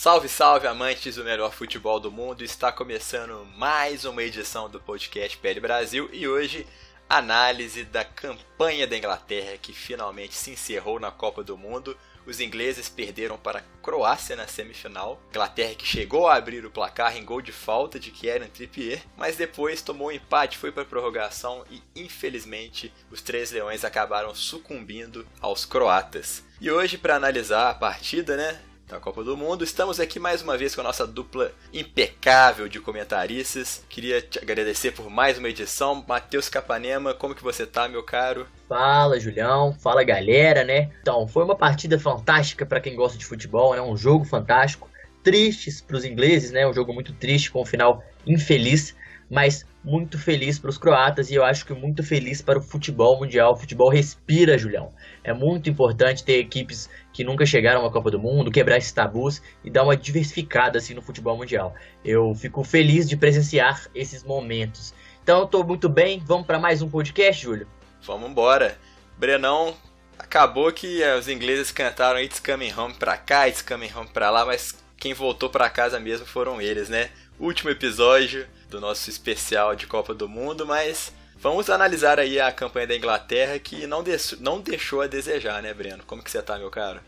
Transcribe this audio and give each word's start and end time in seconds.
Salve, 0.00 0.30
salve, 0.30 0.66
amantes 0.66 1.16
do 1.16 1.24
melhor 1.24 1.52
futebol 1.52 2.00
do 2.00 2.10
mundo! 2.10 2.42
Está 2.42 2.72
começando 2.72 3.46
mais 3.58 4.06
uma 4.06 4.22
edição 4.22 4.66
do 4.66 4.80
podcast 4.80 5.36
PL 5.36 5.60
Brasil 5.60 6.08
e 6.10 6.26
hoje 6.26 6.66
análise 7.06 7.84
da 7.84 8.02
campanha 8.02 8.86
da 8.86 8.96
Inglaterra 8.96 9.58
que 9.60 9.74
finalmente 9.74 10.34
se 10.34 10.52
encerrou 10.52 10.98
na 10.98 11.10
Copa 11.10 11.44
do 11.44 11.54
Mundo. 11.54 11.94
Os 12.24 12.40
ingleses 12.40 12.88
perderam 12.88 13.36
para 13.36 13.58
a 13.58 13.82
Croácia 13.82 14.34
na 14.34 14.46
semifinal. 14.46 15.20
Inglaterra 15.28 15.74
que 15.74 15.84
chegou 15.84 16.26
a 16.26 16.36
abrir 16.36 16.64
o 16.64 16.70
placar 16.70 17.14
em 17.14 17.22
gol 17.22 17.42
de 17.42 17.52
falta 17.52 18.00
de 18.00 18.10
Kieran 18.10 18.48
Trippier, 18.48 19.02
mas 19.18 19.36
depois 19.36 19.82
tomou 19.82 20.08
um 20.08 20.12
empate, 20.12 20.56
foi 20.56 20.72
para 20.72 20.82
a 20.82 20.86
prorrogação 20.86 21.62
e 21.70 21.82
infelizmente 21.94 22.90
os 23.10 23.20
três 23.20 23.50
leões 23.50 23.84
acabaram 23.84 24.34
sucumbindo 24.34 25.26
aos 25.42 25.66
croatas. 25.66 26.42
E 26.58 26.70
hoje 26.70 26.96
para 26.96 27.16
analisar 27.16 27.68
a 27.68 27.74
partida, 27.74 28.34
né, 28.34 28.62
da 28.90 28.98
Copa 28.98 29.22
do 29.22 29.36
Mundo. 29.36 29.62
Estamos 29.62 30.00
aqui 30.00 30.18
mais 30.18 30.42
uma 30.42 30.58
vez 30.58 30.74
com 30.74 30.80
a 30.80 30.84
nossa 30.84 31.06
dupla 31.06 31.52
impecável 31.72 32.68
de 32.68 32.80
comentaristas. 32.80 33.84
Queria 33.88 34.20
te 34.20 34.38
agradecer 34.40 34.90
por 34.90 35.08
mais 35.08 35.38
uma 35.38 35.48
edição. 35.48 36.04
Matheus 36.06 36.48
Capanema, 36.48 37.14
como 37.14 37.34
que 37.34 37.42
você 37.42 37.64
tá, 37.64 37.88
meu 37.88 38.02
caro? 38.02 38.48
Fala, 38.68 39.20
Julião. 39.20 39.72
Fala, 39.72 40.02
galera, 40.02 40.64
né? 40.64 40.90
Então, 41.00 41.26
foi 41.28 41.44
uma 41.44 41.54
partida 41.54 42.00
fantástica 42.00 42.66
para 42.66 42.80
quem 42.80 42.96
gosta 42.96 43.16
de 43.16 43.24
futebol, 43.24 43.74
né? 43.74 43.80
Um 43.80 43.96
jogo 43.96 44.24
fantástico. 44.24 44.90
Tristes 45.22 45.80
para 45.80 45.96
os 45.96 46.04
ingleses, 46.04 46.50
né? 46.50 46.66
Um 46.66 46.72
jogo 46.72 46.92
muito 46.92 47.12
triste 47.12 47.52
com 47.52 47.62
um 47.62 47.66
final 47.66 48.02
infeliz, 48.26 48.96
mas 49.30 49.64
muito 49.82 50.18
feliz 50.18 50.58
para 50.58 50.70
os 50.70 50.76
croatas 50.76 51.30
e 51.30 51.34
eu 51.34 51.44
acho 51.44 51.64
que 51.64 51.72
muito 51.72 52.02
feliz 52.02 52.42
para 52.42 52.58
o 52.58 52.62
futebol 52.62 53.18
mundial. 53.18 53.52
O 53.52 53.56
futebol 53.56 53.88
respira, 53.88 54.58
Julião. 54.58 54.92
É 55.24 55.32
muito 55.32 55.70
importante 55.70 56.24
ter 56.24 56.38
equipes 56.38 56.88
que 57.12 57.24
nunca 57.24 57.46
chegaram 57.46 57.84
à 57.84 57.90
Copa 57.90 58.10
do 58.10 58.18
Mundo, 58.18 58.50
quebrar 58.50 58.76
esses 58.76 58.92
tabus 58.92 59.42
e 59.64 59.70
dar 59.70 59.82
uma 59.82 59.96
diversificada 59.96 60.78
assim 60.78 60.94
no 60.94 61.02
futebol 61.02 61.36
mundial. 61.36 61.74
Eu 62.04 62.34
fico 62.34 62.62
feliz 62.62 63.08
de 63.08 63.16
presenciar 63.16 63.86
esses 63.94 64.22
momentos. 64.22 64.94
Então, 65.22 65.44
estou 65.44 65.64
muito 65.64 65.88
bem. 65.88 66.22
Vamos 66.26 66.46
para 66.46 66.58
mais 66.58 66.82
um 66.82 66.88
podcast, 66.88 67.42
Júlio? 67.42 67.66
Vamos 68.02 68.30
embora. 68.30 68.76
Brenão, 69.16 69.74
acabou 70.18 70.72
que 70.72 71.02
os 71.18 71.28
ingleses 71.28 71.70
cantaram 71.70 72.20
It's 72.20 72.40
Coming 72.40 72.72
Home 72.72 72.94
pra 72.94 73.16
cá, 73.16 73.48
It's 73.48 73.62
Coming 73.62 73.90
Home 73.94 74.08
pra 74.12 74.30
lá, 74.30 74.44
mas 74.44 74.74
quem 74.96 75.14
voltou 75.14 75.48
para 75.48 75.70
casa 75.70 75.98
mesmo 75.98 76.26
foram 76.26 76.60
eles, 76.60 76.88
né? 76.88 77.10
Último 77.38 77.70
episódio 77.70 78.46
do 78.70 78.80
nosso 78.80 79.10
especial 79.10 79.74
de 79.74 79.86
Copa 79.86 80.14
do 80.14 80.28
Mundo, 80.28 80.64
mas 80.64 81.12
vamos 81.36 81.68
analisar 81.68 82.20
aí 82.20 82.40
a 82.40 82.52
campanha 82.52 82.86
da 82.86 82.96
Inglaterra 82.96 83.58
que 83.58 83.86
não, 83.86 84.02
não 84.38 84.60
deixou 84.60 85.02
a 85.02 85.06
desejar, 85.08 85.60
né, 85.60 85.74
Breno? 85.74 86.04
Como 86.06 86.22
que 86.22 86.30
você 86.30 86.40
tá, 86.40 86.56
meu 86.56 86.70
caro? 86.70 87.00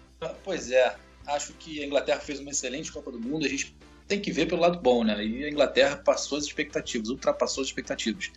Pois 0.45 0.71
é, 0.71 0.95
acho 1.27 1.53
que 1.55 1.83
a 1.83 1.87
Inglaterra 1.87 2.21
fez 2.21 2.41
uma 2.41 2.51
excelente 2.51 2.93
Copa 2.93 3.13
do 3.13 3.21
Mundo, 3.21 3.47
a 3.47 3.49
gente 3.49 3.75
tem 4.09 4.21
que 4.21 4.33
ver 4.33 4.47
pelo 4.47 4.61
lado 4.61 4.79
bom, 4.81 5.05
né? 5.05 5.25
E 5.25 5.45
a 5.45 5.49
Inglaterra 5.49 5.97
passou 5.97 6.37
as 6.37 6.45
expectativas, 6.45 7.09
ultrapassou 7.09 7.63
as 7.63 7.69
expectativas. 7.69 8.31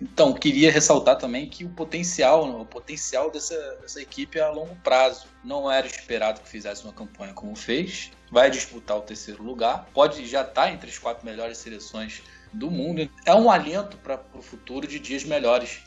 Então, 0.00 0.32
queria 0.32 0.70
ressaltar 0.70 1.16
também 1.16 1.48
que 1.48 1.64
o 1.64 1.70
potencial, 1.70 2.48
o 2.60 2.64
potencial 2.64 3.32
dessa, 3.32 3.56
dessa 3.80 4.00
equipe 4.00 4.38
é 4.38 4.42
a 4.42 4.50
longo 4.50 4.76
prazo. 4.76 5.26
Não 5.42 5.68
era 5.70 5.88
esperado 5.88 6.40
que 6.40 6.48
fizesse 6.48 6.84
uma 6.84 6.92
campanha 6.92 7.34
como 7.34 7.56
fez. 7.56 8.12
Vai 8.30 8.48
disputar 8.48 8.96
o 8.96 9.00
terceiro 9.00 9.42
lugar. 9.42 9.88
Pode 9.92 10.24
já 10.24 10.42
estar 10.42 10.66
tá 10.66 10.70
entre 10.70 10.88
as 10.88 10.98
quatro 10.98 11.26
melhores 11.26 11.58
seleções 11.58 12.22
do 12.52 12.70
mundo. 12.70 13.08
É 13.24 13.34
um 13.34 13.50
alento 13.50 13.96
para 13.98 14.20
o 14.34 14.42
futuro 14.42 14.86
de 14.86 14.98
dias 14.98 15.24
melhores 15.24 15.80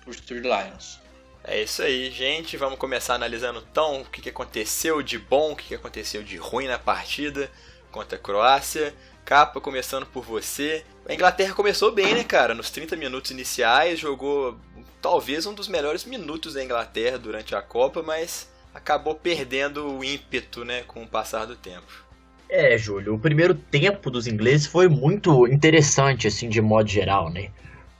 para 0.00 0.10
os 0.10 0.20
Three 0.20 0.40
Lions. 0.40 1.00
É 1.42 1.62
isso 1.62 1.82
aí, 1.82 2.10
gente. 2.10 2.56
Vamos 2.56 2.78
começar 2.78 3.14
analisando 3.14 3.64
então 3.70 4.00
o 4.00 4.04
que, 4.04 4.28
aconteceu 4.28 5.00
de 5.02 5.18
bom, 5.18 5.52
o 5.52 5.56
que 5.56 5.74
aconteceu 5.74 6.22
de 6.22 6.36
ruim 6.36 6.66
na 6.66 6.78
partida 6.78 7.50
contra 7.92 8.18
a 8.18 8.20
Croácia. 8.20 8.92
Capa, 9.24 9.60
começando 9.60 10.06
por 10.06 10.24
você. 10.24 10.84
A 11.08 11.14
Inglaterra 11.14 11.54
começou 11.54 11.92
bem, 11.92 12.14
né, 12.14 12.24
cara? 12.24 12.54
Nos 12.54 12.70
30 12.70 12.96
minutos 12.96 13.30
iniciais, 13.30 13.98
jogou 13.98 14.58
talvez 15.00 15.46
um 15.46 15.54
dos 15.54 15.68
melhores 15.68 16.04
minutos 16.04 16.54
da 16.54 16.64
Inglaterra 16.64 17.18
durante 17.18 17.54
a 17.54 17.62
Copa, 17.62 18.02
mas 18.02 18.48
acabou 18.74 19.14
perdendo 19.14 19.86
o 19.88 20.04
ímpeto, 20.04 20.64
né, 20.64 20.82
com 20.82 21.02
o 21.02 21.08
passar 21.08 21.44
do 21.44 21.56
tempo. 21.56 22.05
É, 22.48 22.78
Júlio, 22.78 23.14
o 23.14 23.18
primeiro 23.18 23.54
tempo 23.54 24.10
dos 24.10 24.26
ingleses 24.26 24.66
foi 24.66 24.88
muito 24.88 25.46
interessante, 25.48 26.28
assim, 26.28 26.48
de 26.48 26.60
modo 26.60 26.88
geral, 26.88 27.28
né? 27.30 27.50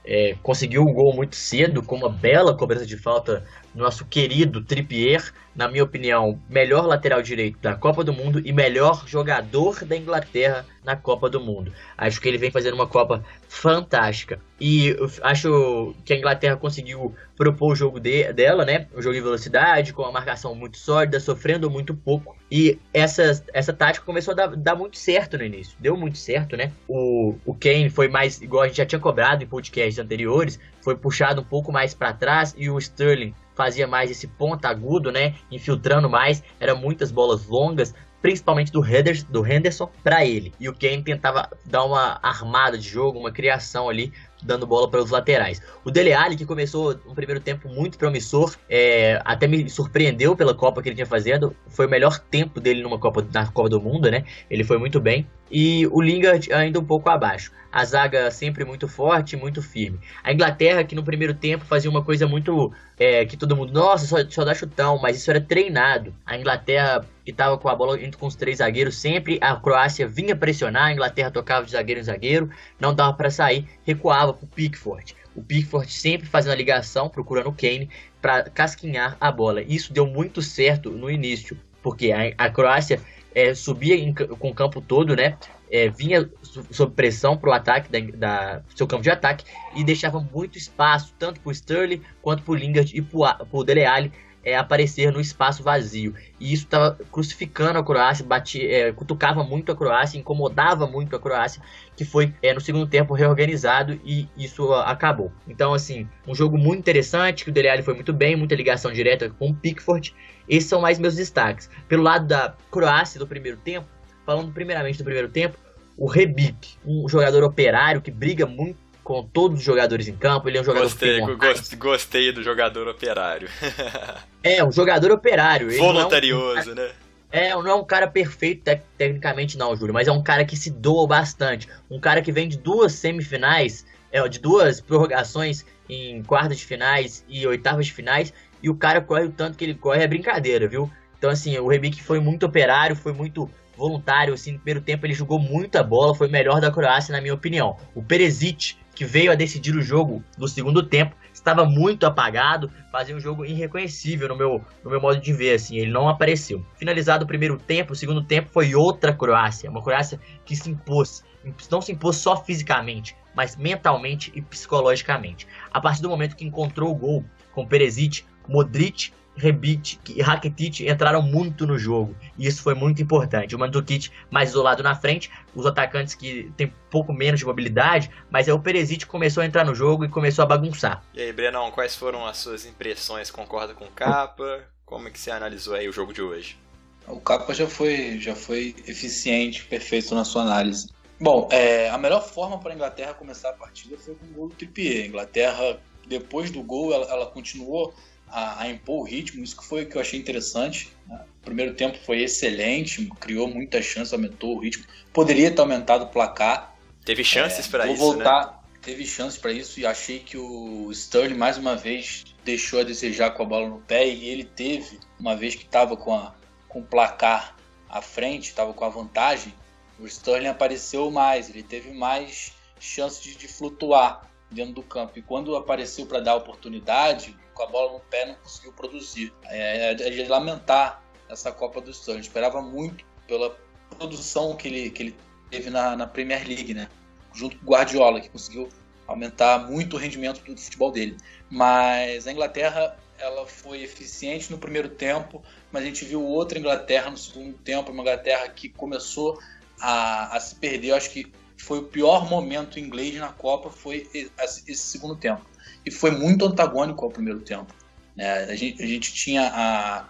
É, 0.05 0.37
conseguiu 0.41 0.83
um 0.83 0.93
gol 0.93 1.13
muito 1.15 1.35
cedo, 1.35 1.83
com 1.83 1.97
uma 1.97 2.09
bela 2.09 2.57
cobrança 2.57 2.87
de 2.87 2.97
falta 2.97 3.45
nosso 3.77 4.05
querido 4.05 4.63
Trippier, 4.63 5.33
na 5.55 5.69
minha 5.69 5.85
opinião, 5.85 6.39
melhor 6.49 6.87
lateral 6.87 7.23
direito 7.23 7.59
da 7.61 7.75
Copa 7.75 8.05
do 8.05 8.13
Mundo 8.13 8.43
e 8.45 8.53
melhor 8.53 9.05
jogador 9.07 9.85
da 9.85 9.97
Inglaterra 9.97 10.67
na 10.85 10.95
Copa 10.95 11.31
do 11.31 11.41
Mundo. 11.41 11.73
Acho 11.97 12.21
que 12.21 12.29
ele 12.29 12.39
vem 12.39 12.51
fazendo 12.51 12.75
uma 12.75 12.87
Copa 12.87 13.25
fantástica. 13.49 14.39
E 14.61 14.97
acho 15.23 15.95
que 16.05 16.13
a 16.13 16.17
Inglaterra 16.17 16.57
conseguiu 16.57 17.15
propor 17.37 17.73
o 17.73 17.75
jogo 17.75 17.99
de, 17.99 18.33
dela, 18.33 18.65
né? 18.65 18.87
Um 18.95 19.01
jogo 19.01 19.15
de 19.15 19.21
velocidade, 19.21 19.93
com 19.93 20.03
uma 20.03 20.13
marcação 20.13 20.55
muito 20.55 20.77
sólida, 20.77 21.19
sofrendo 21.19 21.71
muito 21.71 21.95
pouco. 21.95 22.37
E 22.51 22.79
essa, 22.93 23.43
essa 23.53 23.73
tática 23.73 24.05
começou 24.05 24.33
a 24.33 24.35
dar, 24.35 24.57
dar 24.57 24.75
muito 24.75 24.99
certo 24.99 25.39
no 25.39 25.45
início. 25.45 25.77
Deu 25.81 25.97
muito 25.97 26.19
certo, 26.19 26.57
né? 26.57 26.73
O, 26.87 27.35
o 27.45 27.55
Kane 27.55 27.91
foi 27.91 28.09
mais, 28.09 28.41
igual 28.41 28.63
a 28.63 28.67
gente 28.69 28.77
já 28.77 28.87
tinha 28.87 29.01
cobrado 29.01 29.43
em 29.43 29.47
podcasts 29.47 29.99
anteriores, 29.99 30.61
foi 30.83 30.97
puxado 30.97 31.41
um 31.41 31.45
pouco 31.45 31.73
mais 31.73 31.95
para 31.95 32.13
trás 32.13 32.55
e 32.57 32.71
o 32.71 32.79
Sterling 32.79 33.35
fazia 33.57 33.87
mais 33.87 34.11
esse 34.11 34.29
ponta 34.29 34.69
agudo, 34.69 35.11
né? 35.11 35.35
Infiltrando 35.51 36.09
mais, 36.09 36.43
eram 36.61 36.77
muitas 36.77 37.11
bolas 37.11 37.47
longas, 37.47 37.95
principalmente 38.21 38.73
do, 38.73 38.85
Henderson, 38.85 39.27
do 39.31 39.47
Henderson 39.47 39.91
para 40.03 40.25
ele. 40.25 40.53
E 40.61 40.69
o 40.69 40.75
Kane 40.75 41.03
tentava 41.03 41.49
dar 41.65 41.85
uma 41.85 42.19
armada 42.23 42.77
de 42.77 42.89
jogo, 42.89 43.19
uma 43.19 43.31
criação 43.31 43.89
ali, 43.89 44.13
dando 44.43 44.67
bola 44.67 44.91
para 44.91 45.01
os 45.01 45.11
laterais. 45.11 45.63
O 45.85 45.91
Dele 45.91 46.13
Alli, 46.13 46.37
que 46.37 46.45
começou 46.45 46.99
um 47.07 47.15
primeiro 47.15 47.41
tempo 47.41 47.69
muito 47.69 47.97
promissor, 47.97 48.55
é, 48.69 49.21
até 49.25 49.47
me 49.47 49.69
surpreendeu 49.71 50.37
pela 50.37 50.55
Copa 50.55 50.83
que 50.83 50.89
ele 50.89 50.97
tinha 50.97 51.07
fazendo. 51.07 51.55
Foi 51.69 51.87
o 51.87 51.91
melhor 51.91 52.19
tempo 52.19 52.61
dele 52.61 52.83
numa 52.83 52.99
Copa, 52.99 53.27
na 53.33 53.47
Copa 53.47 53.69
do 53.69 53.81
Mundo, 53.81 54.11
né? 54.11 54.25
Ele 54.51 54.65
foi 54.65 54.79
muito 54.79 55.01
bem. 55.01 55.27
E 55.51 55.87
o 55.89 56.01
Lingard 56.01 56.53
ainda 56.53 56.79
um 56.81 56.85
pouco 56.85 57.09
abaixo. 57.09 57.53
A 57.71 57.85
zaga 57.85 58.31
sempre 58.31 58.65
muito 58.65 58.89
forte, 58.89 59.37
muito 59.37 59.61
firme. 59.61 60.01
A 60.25 60.33
Inglaterra, 60.33 60.83
que 60.83 60.95
no 60.95 61.05
primeiro 61.05 61.35
tempo 61.35 61.65
fazia 61.65 61.91
uma 61.91 62.03
coisa 62.03 62.27
muito. 62.27 62.73
É, 62.99 63.27
que 63.27 63.37
todo 63.37 63.55
mundo, 63.55 63.73
nossa, 63.73 64.07
só, 64.07 64.17
só 64.31 64.45
dá 64.45 64.55
chutão, 64.55 64.99
mas 64.99 65.19
isso 65.19 65.31
era 65.31 65.41
treinado. 65.41 66.15
A 66.25 66.39
Inglaterra, 66.39 67.05
que 67.25 67.31
estava 67.31 67.59
com 67.59 67.69
a 67.69 67.75
bola 67.75 67.99
junto 67.99 68.17
com 68.17 68.27
os 68.27 68.35
três 68.35 68.59
zagueiros, 68.59 68.97
sempre 68.97 69.39
a 69.43 69.55
Croácia 69.57 70.09
vinha 70.09 70.35
pressionar, 70.35 70.87
a 70.87 70.93
Inglaterra 70.93 71.31
tocava 71.31 71.67
de 71.67 71.73
zagueiro 71.73 72.01
em 72.01 72.05
zagueiro, 72.05 72.51
não 72.81 72.95
dava 72.95 73.13
para 73.13 73.31
sair, 73.31 73.69
recuava 73.85 74.33
para 74.33 74.45
o 74.45 74.49
Pickford. 74.49 75.15
O 75.35 75.43
Pickford 75.43 75.93
sempre 75.93 76.27
fazendo 76.27 76.53
a 76.53 76.57
ligação, 76.57 77.11
procurando 77.11 77.51
o 77.51 77.53
Kane 77.53 77.91
para 78.23 78.45
casquinhar 78.45 79.19
a 79.21 79.31
bola. 79.31 79.61
Isso 79.61 79.93
deu 79.93 80.07
muito 80.07 80.41
certo 80.41 80.91
no 80.91 81.11
início, 81.11 81.59
porque 81.83 82.11
a, 82.11 82.33
a 82.39 82.49
Croácia 82.49 83.03
é, 83.37 83.55
subia 83.55 83.95
em, 83.95 84.15
com 84.15 84.49
o 84.49 84.55
campo 84.55 84.81
todo, 84.81 85.15
né? 85.15 85.37
É, 85.71 85.91
vinha 85.91 86.31
sob 86.71 86.95
pressão 86.95 87.37
para 87.37 87.51
o 87.51 87.53
ataque 87.53 87.91
da, 87.91 88.17
da, 88.17 88.63
seu 88.75 88.87
campo 88.87 89.03
de 89.03 89.11
ataque 89.11 89.45
e 89.75 89.85
deixava 89.85 90.19
muito 90.21 90.57
espaço 90.57 91.13
tanto 91.19 91.41
para 91.41 91.51
o 91.51 91.53
Sterling 91.53 92.01
quanto 92.23 92.43
para 92.43 92.53
o 92.53 92.55
Lingard 92.55 92.97
e 92.97 93.03
para 93.03 93.47
o 93.53 93.65
Dele 93.65 93.85
Alli 93.85 94.13
é, 94.47 94.57
aparecer 94.57 95.13
no 95.13 95.21
espaço 95.21 95.61
vazio. 95.61 96.15
E 96.39 96.53
isso 96.53 96.63
estava 96.63 96.97
crucificando 97.11 97.81
a 97.81 97.85
Croácia, 97.85 98.25
batia, 98.25 98.71
é, 98.71 98.93
cutucava 98.93 99.43
muito 99.43 99.73
a 99.73 99.77
Croácia, 99.77 100.17
incomodava 100.17 100.87
muito 100.87 101.17
a 101.17 101.19
Croácia, 101.19 101.61
que 101.97 102.05
foi 102.05 102.33
é, 102.41 102.55
no 102.55 102.61
segundo 102.61 102.87
tempo 102.87 103.13
reorganizado 103.13 104.01
e 104.05 104.29
isso 104.37 104.73
acabou. 104.73 105.33
Então, 105.49 105.75
assim, 105.75 106.09
um 106.25 106.35
jogo 106.35 106.57
muito 106.57 106.79
interessante, 106.79 107.43
que 107.43 107.51
o 107.51 107.53
Dele 107.53 107.69
Alli 107.69 107.83
foi 107.83 107.95
muito 107.95 108.13
bem, 108.13 108.37
muita 108.37 108.55
ligação 108.55 108.93
direta 108.93 109.29
com 109.29 109.51
o 109.51 109.55
Pickford. 109.55 110.15
Esses 110.49 110.69
são 110.69 110.81
mais 110.81 110.97
meus 111.01 111.17
destaques. 111.17 111.69
Pelo 111.89 112.05
lado 112.05 112.29
da 112.29 112.55
Croácia 112.71 113.19
do 113.19 113.27
primeiro 113.27 113.59
tempo, 113.59 113.89
falando 114.25 114.53
primeiramente 114.53 114.99
do 114.99 115.05
primeiro 115.05 115.29
tempo, 115.29 115.59
o 115.99 116.07
Rebic, 116.07 116.77
um 116.85 117.09
jogador 117.09 117.43
operário 117.43 118.01
que 118.01 118.13
briga 118.13 118.47
muito 118.47 118.79
com 119.07 119.23
todos 119.23 119.61
os 119.61 119.65
jogadores 119.65 120.09
em 120.09 120.17
campo. 120.17 120.49
Ele 120.49 120.59
é 120.59 120.61
um 120.61 120.65
jogador 120.65 120.83
Gostei, 120.85 121.21
gost- 121.21 121.77
gostei 121.77 122.33
do 122.33 122.43
jogador 122.43 122.89
operário. 122.89 123.49
É, 124.43 124.63
um 124.65 124.71
jogador 124.71 125.11
operário. 125.11 125.69
Ele 125.71 125.79
não 125.79 125.87
é 125.87 125.91
um- 125.91 125.95
Voluntarioso, 125.95 126.75
né? 126.75 126.91
É, 127.33 127.51
não 127.51 127.67
é 127.69 127.75
um 127.75 127.85
cara 127.85 128.07
perfeito 128.07 128.63
tec- 128.63 128.85
tecnicamente 128.97 129.59
não, 129.59 129.75
Júlio, 129.77 129.93
mas 129.93 130.07
é 130.07 130.13
um 130.13 130.23
cara 130.23 130.45
que 130.45 130.57
se 130.57 130.71
doa 130.71 131.05
bastante. 131.07 131.69
Um 131.91 131.99
cara 131.99 132.23
que 132.23 132.31
vem 132.31 132.49
de 132.49 132.57
duas 132.57 132.93
semifinais, 132.93 133.85
é, 134.13 134.27
de 134.29 134.39
duas 134.39 134.81
prorrogações 134.81 135.65
em 135.89 136.23
quartas 136.23 136.59
de 136.59 136.65
finais 136.65 137.25
e 137.29 137.45
oitavas 137.47 137.87
de 137.87 137.93
finais, 137.93 138.33
e 138.63 138.71
o 138.71 138.75
cara 138.77 139.01
corre 139.01 139.25
o 139.25 139.31
tanto 139.33 139.59
que 139.59 139.65
ele 139.65 139.75
corre 139.75 140.03
é 140.05 140.07
brincadeira, 140.07 140.69
viu? 140.69 140.89
Então, 141.19 141.29
assim, 141.31 141.59
o 141.59 141.67
Rebic 141.67 142.01
foi 142.03 142.21
muito 142.21 142.47
operário, 142.47 142.95
foi 142.95 143.13
muito 143.13 143.51
voluntário, 143.77 144.33
assim, 144.33 144.53
no 144.53 144.59
primeiro 144.59 144.81
tempo 144.81 145.05
ele 145.05 145.13
jogou 145.13 145.39
muita 145.41 145.83
bola, 145.83 146.15
foi 146.15 146.29
o 146.29 146.31
melhor 146.31 146.61
da 146.61 146.71
Croácia, 146.71 147.13
na 147.13 147.21
minha 147.21 147.35
opinião. 147.35 147.77
O 147.97 148.03
Peresic, 148.03 148.77
que 148.97 149.05
veio 149.05 149.31
a 149.31 149.35
decidir 149.35 149.77
o 149.77 149.83
jogo 149.83 150.25
no 150.39 150.49
segundo 150.49 150.83
tempo, 150.83 151.15
estava 151.33 151.67
muito 151.67 152.07
apagado, 152.07 152.71
fazia 152.91 153.15
um 153.15 153.21
jogo 153.21 153.45
irreconhecível 153.45 154.27
no 154.27 154.37
meu, 154.37 154.65
no 154.83 154.91
meu 154.91 155.01
modo 155.01 155.21
de 155.21 155.33
ver, 155.35 155.55
assim, 155.55 155.77
ele 155.77 155.93
não 155.93 156.09
apareceu. 156.09 156.65
Finalizado 156.77 157.25
o 157.25 157.29
primeiro 157.29 157.59
tempo, 157.59 157.93
o 157.93 157.97
segundo 157.97 158.25
tempo 158.25 158.49
foi 158.51 158.75
outra 158.75 159.13
Croácia, 159.13 159.71
uma 159.71 159.83
Croácia 159.83 160.19
que 160.47 160.57
se 160.57 160.71
impôs, 160.71 161.23
não 161.71 161.83
se 161.83 161.93
impôs 161.93 162.17
só 162.17 162.43
fisicamente, 162.43 163.15
mas 163.35 163.55
mentalmente 163.55 164.33
e 164.35 164.41
psicologicamente. 164.41 165.47
A 165.71 165.79
partir 165.79 166.01
do 166.01 166.09
momento 166.09 166.35
que 166.35 166.47
encontrou 166.47 166.91
o 166.91 166.95
gol 166.97 167.25
com 167.53 167.67
Peresic, 167.67 168.25
Modric, 168.49 169.13
Rebic 169.37 169.99
e 170.09 170.23
Rakitic 170.23 170.81
entraram 170.81 171.23
muito 171.23 171.67
no 171.67 171.79
jogo, 171.79 172.17
e 172.39 172.47
isso 172.47 172.63
foi 172.63 172.75
muito 172.75 173.03
importante. 173.03 173.55
O 173.55 173.59
Mandzukic 173.59 174.11
mais 174.31 174.51
isolado 174.51 174.83
na 174.83 174.95
frente, 174.95 175.31
os 175.55 175.67
atacantes 175.67 176.15
que 176.15 176.51
têm 176.57 176.73
pouco 176.91 177.13
menos 177.13 177.41
de 177.41 177.47
mobilidade, 177.47 178.11
mas 178.31 178.49
aí 178.49 178.55
o 178.55 178.59
Peresic 178.59 179.07
começou 179.07 179.43
a 179.43 179.47
entrar 179.47 179.65
no 179.65 179.75
jogo 179.75 180.05
e 180.05 180.09
começou 180.09 180.43
a 180.43 180.47
bagunçar. 180.47 181.03
E 181.15 181.21
aí, 181.21 181.33
Brenão, 181.33 181.71
quais 181.71 181.95
foram 181.95 182.27
as 182.27 182.39
suas 182.39 182.65
impressões? 182.65 183.31
Concorda 183.31 183.75
com 183.75 183.85
o 183.85 183.91
Capa? 183.91 184.65
Como 184.85 185.09
é 185.09 185.11
que 185.11 185.19
você 185.19 185.31
analisou 185.31 185.75
aí 185.75 185.89
o 185.89 185.93
jogo 185.93 186.13
de 186.13 186.23
hoje? 186.23 186.59
O 187.07 187.21
Capa 187.21 187.55
já 187.55 187.69
foi, 187.69 188.19
já 188.21 188.35
foi 188.35 188.75
eficiente, 188.87 189.65
perfeito 189.65 190.15
na 190.15 190.25
sua 190.25 190.43
análise. 190.43 190.89
Bom, 191.21 191.49
é, 191.51 191.89
a 191.89 191.97
melhor 191.97 192.23
forma 192.23 192.59
para 192.59 192.73
a 192.73 192.75
Inglaterra 192.75 193.15
começar 193.15 193.51
a 193.51 193.53
partida 193.53 193.97
foi 193.97 194.15
com 194.15 194.27
o 194.27 194.29
gol 194.29 194.49
do 194.49 194.55
Trippier. 194.55 195.05
A 195.05 195.07
Inglaterra, 195.07 195.81
depois 196.07 196.51
do 196.51 196.63
gol, 196.63 196.93
ela, 196.93 197.07
ela 197.07 197.27
continuou 197.27 197.95
a, 198.29 198.63
a, 198.63 198.69
impor 198.69 199.01
o 199.01 199.05
ritmo, 199.05 199.43
isso 199.43 199.57
que 199.57 199.65
foi 199.65 199.87
que 199.87 199.97
eu 199.97 200.01
achei 200.01 200.19
interessante. 200.19 200.93
Né? 201.07 201.21
O 201.41 201.45
primeiro 201.45 201.75
tempo 201.75 201.99
foi 202.05 202.23
excelente, 202.23 203.09
criou 203.21 203.49
muitas 203.49 203.85
chances, 203.85 204.13
aumentou 204.13 204.57
o 204.57 204.61
ritmo. 204.61 204.85
Poderia 205.13 205.51
ter 205.51 205.61
aumentado 205.61 206.05
o 206.05 206.09
placar. 206.09 206.75
Teve 207.05 207.23
chances 207.23 207.67
é, 207.67 207.71
para 207.71 207.87
isso, 207.87 207.99
voltar, 207.99 208.47
né? 208.47 208.53
Teve 208.83 209.05
chances 209.05 209.39
para 209.39 209.53
isso 209.53 209.81
e 209.81 209.87
achei 209.87 210.21
que 210.21 210.37
o 210.37 210.91
Sterling 210.93 211.37
mais 211.37 211.59
uma 211.59 211.75
vez 211.75 212.25
deixou 212.45 212.81
a 212.81 212.85
desejar 212.85 213.31
com 213.31 213.43
a 213.43 213.47
bola 213.47 213.69
no 213.69 213.81
pé 213.81 214.07
e 214.07 214.29
ele 214.29 214.45
teve, 214.45 215.01
uma 215.19 215.35
vez 215.35 215.55
que 215.57 215.65
estava 215.65 215.97
com, 215.97 216.15
a, 216.15 216.35
com 216.69 216.81
o 216.81 216.85
placar 216.85 217.57
à 217.89 218.01
frente, 218.01 218.49
estava 218.49 218.73
com 218.73 218.85
a 218.85 218.89
vantagem, 218.89 219.53
o 219.99 220.07
Sterling 220.07 220.49
apareceu 220.49 221.11
mais, 221.11 221.49
ele 221.49 221.63
teve 221.63 221.93
mais 221.93 222.53
chances 222.79 223.23
de, 223.23 223.35
de 223.35 223.49
flutuar 223.49 224.26
dentro 224.51 224.75
do 224.75 224.83
campo. 224.83 225.19
E 225.19 225.23
quando 225.23 225.57
apareceu 225.57 226.07
para 226.07 226.21
dar 226.21 226.37
oportunidade, 226.37 227.37
com 227.55 227.63
a 227.63 227.67
bola 227.67 227.93
no 227.95 228.01
pé 228.01 228.27
não 228.27 228.35
conseguiu 228.37 228.73
produzir. 228.73 229.33
É, 229.45 229.93
é 229.93 229.95
de 229.95 230.25
lamentar 230.25 231.03
essa 231.29 231.51
Copa 231.51 231.81
do 231.81 231.91
Sterling. 231.91 232.21
Esperava 232.21 232.61
muito 232.63 233.05
pela 233.27 233.57
produção 233.99 234.55
que 234.57 234.69
ele, 234.69 234.91
que 234.91 235.03
ele 235.03 235.17
teve 235.51 235.71
na, 235.71 235.97
na 235.97 236.07
Premier 236.07 236.47
League, 236.47 236.75
né? 236.75 236.89
Junto 237.35 237.59
com 237.59 237.65
o 237.65 237.69
Guardiola, 237.69 238.21
que 238.21 238.29
conseguiu 238.29 238.69
aumentar 239.07 239.71
muito 239.71 239.97
o 239.97 239.99
rendimento 239.99 240.43
do 240.43 240.61
futebol 240.61 240.91
dele. 240.91 241.17
Mas 241.51 242.27
a 242.27 242.33
Inglaterra 242.33 242.97
ela 243.19 243.47
foi 243.47 243.83
eficiente 243.83 244.51
no 244.51 244.59
primeiro 244.59 244.91
tempo, 244.91 245.43
mas 245.73 245.83
a 245.83 245.87
gente 245.87 246.05
viu 246.05 246.23
outra 246.23 246.59
Inglaterra 246.59 247.11
no 247.11 247.17
segundo 247.17 247.57
tempo, 247.59 247.91
uma 247.91 248.03
Inglaterra 248.03 248.49
que 248.49 248.69
começou 248.69 249.41
a, 249.81 250.37
a 250.37 250.41
se 250.41 250.55
perder. 250.57 250.89
Eu 250.89 250.97
acho 250.97 251.11
que 251.11 251.33
foi 251.57 251.79
o 251.79 251.83
pior 251.83 252.29
momento 252.29 252.79
inglês 252.79 253.15
na 253.17 253.29
Copa, 253.29 253.71
foi 253.71 254.09
esse 254.13 254.77
segundo 254.77 255.17
tempo. 255.17 255.45
E 255.85 255.91
foi 255.91 256.11
muito 256.11 256.45
antagônico 256.45 257.05
ao 257.05 257.11
primeiro 257.11 257.41
tempo. 257.41 257.73
Né? 258.15 258.45
A, 258.45 258.55
gente, 258.55 258.83
a 258.83 258.87
gente 258.87 259.13
tinha 259.13 259.51
a, 259.53 260.05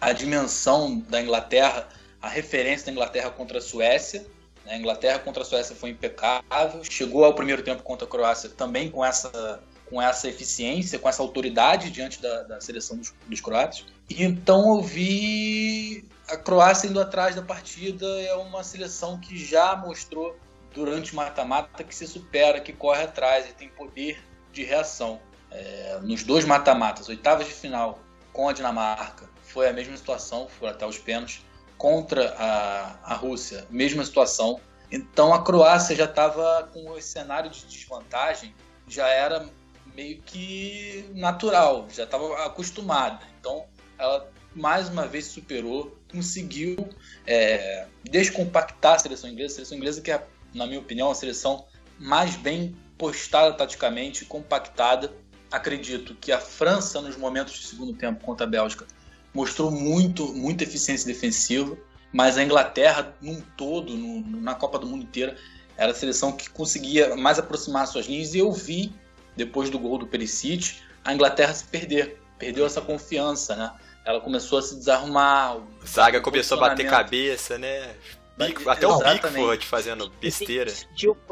a 0.00 0.12
dimensão 0.12 0.98
da 1.08 1.20
Inglaterra, 1.20 1.88
a 2.20 2.28
referência 2.28 2.86
da 2.86 2.92
Inglaterra 2.92 3.30
contra 3.30 3.58
a 3.58 3.60
Suécia. 3.60 4.26
Né? 4.64 4.74
A 4.74 4.76
Inglaterra 4.76 5.18
contra 5.18 5.42
a 5.42 5.46
Suécia 5.46 5.74
foi 5.74 5.90
impecável. 5.90 6.82
Chegou 6.84 7.24
ao 7.24 7.34
primeiro 7.34 7.62
tempo 7.62 7.82
contra 7.82 8.06
a 8.06 8.10
Croácia 8.10 8.50
também 8.50 8.90
com 8.90 9.04
essa, 9.04 9.62
com 9.88 10.00
essa 10.00 10.28
eficiência, 10.28 10.98
com 10.98 11.08
essa 11.08 11.22
autoridade 11.22 11.90
diante 11.90 12.20
da, 12.20 12.42
da 12.42 12.60
seleção 12.60 12.96
dos, 12.96 13.14
dos 13.26 13.40
croatas. 13.40 13.84
E 14.10 14.22
então 14.22 14.76
eu 14.76 14.82
vi 14.82 16.04
a 16.28 16.36
Croácia 16.36 16.88
indo 16.88 17.00
atrás 17.00 17.34
da 17.34 17.42
partida. 17.42 18.06
É 18.22 18.34
uma 18.34 18.64
seleção 18.64 19.18
que 19.18 19.36
já 19.36 19.76
mostrou 19.76 20.36
durante 20.74 21.12
o 21.12 21.16
mata-mata 21.16 21.84
que 21.84 21.94
se 21.94 22.06
supera, 22.06 22.60
que 22.60 22.72
corre 22.72 23.04
atrás 23.04 23.48
e 23.48 23.52
tem 23.52 23.68
poder 23.68 24.22
de 24.52 24.64
reação. 24.64 25.20
É, 25.50 26.00
nos 26.02 26.24
dois 26.24 26.44
mata-matas, 26.44 27.08
oitavas 27.08 27.46
de 27.46 27.52
final 27.52 28.00
com 28.32 28.48
a 28.48 28.52
Dinamarca, 28.52 29.30
foi 29.42 29.68
a 29.68 29.72
mesma 29.72 29.96
situação, 29.96 30.48
foram 30.48 30.72
até 30.72 30.84
os 30.84 30.98
pênaltis. 30.98 31.42
Contra 31.78 32.34
a, 32.38 33.12
a 33.12 33.14
Rússia, 33.14 33.66
mesma 33.68 34.04
situação. 34.04 34.60
Então 34.90 35.34
a 35.34 35.42
Croácia 35.42 35.94
já 35.94 36.04
estava 36.04 36.68
com 36.72 36.96
esse 36.96 37.08
cenário 37.08 37.50
de 37.50 37.66
desvantagem, 37.66 38.54
já 38.86 39.08
era 39.08 39.48
meio 39.94 40.22
que 40.22 41.10
natural, 41.14 41.86
já 41.90 42.04
estava 42.04 42.46
acostumada. 42.46 43.20
Então 43.38 43.66
ela 43.98 44.32
mais 44.54 44.88
uma 44.88 45.06
vez 45.06 45.26
superou, 45.26 45.98
conseguiu 46.10 46.88
é, 47.26 47.86
descompactar 48.04 48.94
a 48.94 48.98
seleção 48.98 49.30
inglesa, 49.30 49.52
a 49.52 49.56
seleção 49.56 49.78
inglesa 49.78 50.00
que 50.00 50.10
é, 50.10 50.24
na 50.54 50.66
minha 50.66 50.78
opinião, 50.78 51.10
a 51.10 51.14
seleção 51.14 51.64
mais 51.98 52.36
bem 52.36 52.76
postada 52.96 53.52
taticamente, 53.54 54.24
compactada. 54.24 55.12
Acredito 55.50 56.14
que 56.14 56.32
a 56.32 56.40
França, 56.40 57.00
nos 57.00 57.16
momentos 57.16 57.54
de 57.54 57.66
segundo 57.66 57.92
tempo 57.94 58.24
contra 58.24 58.46
a 58.46 58.48
Bélgica, 58.48 58.86
mostrou 59.32 59.70
muito, 59.70 60.32
muita 60.34 60.64
eficiência 60.64 61.06
defensiva, 61.06 61.76
mas 62.12 62.38
a 62.38 62.44
Inglaterra, 62.44 63.14
num 63.20 63.40
todo, 63.56 63.96
no, 63.96 64.20
na 64.40 64.54
Copa 64.54 64.78
do 64.78 64.86
Mundo 64.86 65.02
inteira, 65.02 65.36
era 65.76 65.90
a 65.90 65.94
seleção 65.94 66.32
que 66.32 66.48
conseguia 66.48 67.16
mais 67.16 67.38
aproximar 67.38 67.86
suas 67.88 68.06
linhas. 68.06 68.34
E 68.34 68.38
eu 68.38 68.52
vi, 68.52 68.92
depois 69.36 69.68
do 69.68 69.78
gol 69.78 69.98
do 69.98 70.06
Perisic, 70.06 70.76
a 71.04 71.12
Inglaterra 71.12 71.52
se 71.52 71.64
perder, 71.64 72.20
perdeu 72.38 72.64
essa 72.64 72.80
confiança, 72.80 73.56
né? 73.56 73.72
Ela 74.04 74.20
começou 74.20 74.58
a 74.58 74.62
se 74.62 74.76
desarrumar. 74.76 75.56
O 75.56 75.86
Zaga 75.86 76.20
começou 76.20 76.58
a 76.58 76.68
bater 76.68 76.88
cabeça, 76.88 77.56
né? 77.58 77.94
Bico, 78.36 78.68
até 78.68 78.84
Exatamente. 78.84 79.18
o 79.18 79.30
Pickford 79.30 79.66
fazendo 79.66 80.10
besteira. 80.20 80.72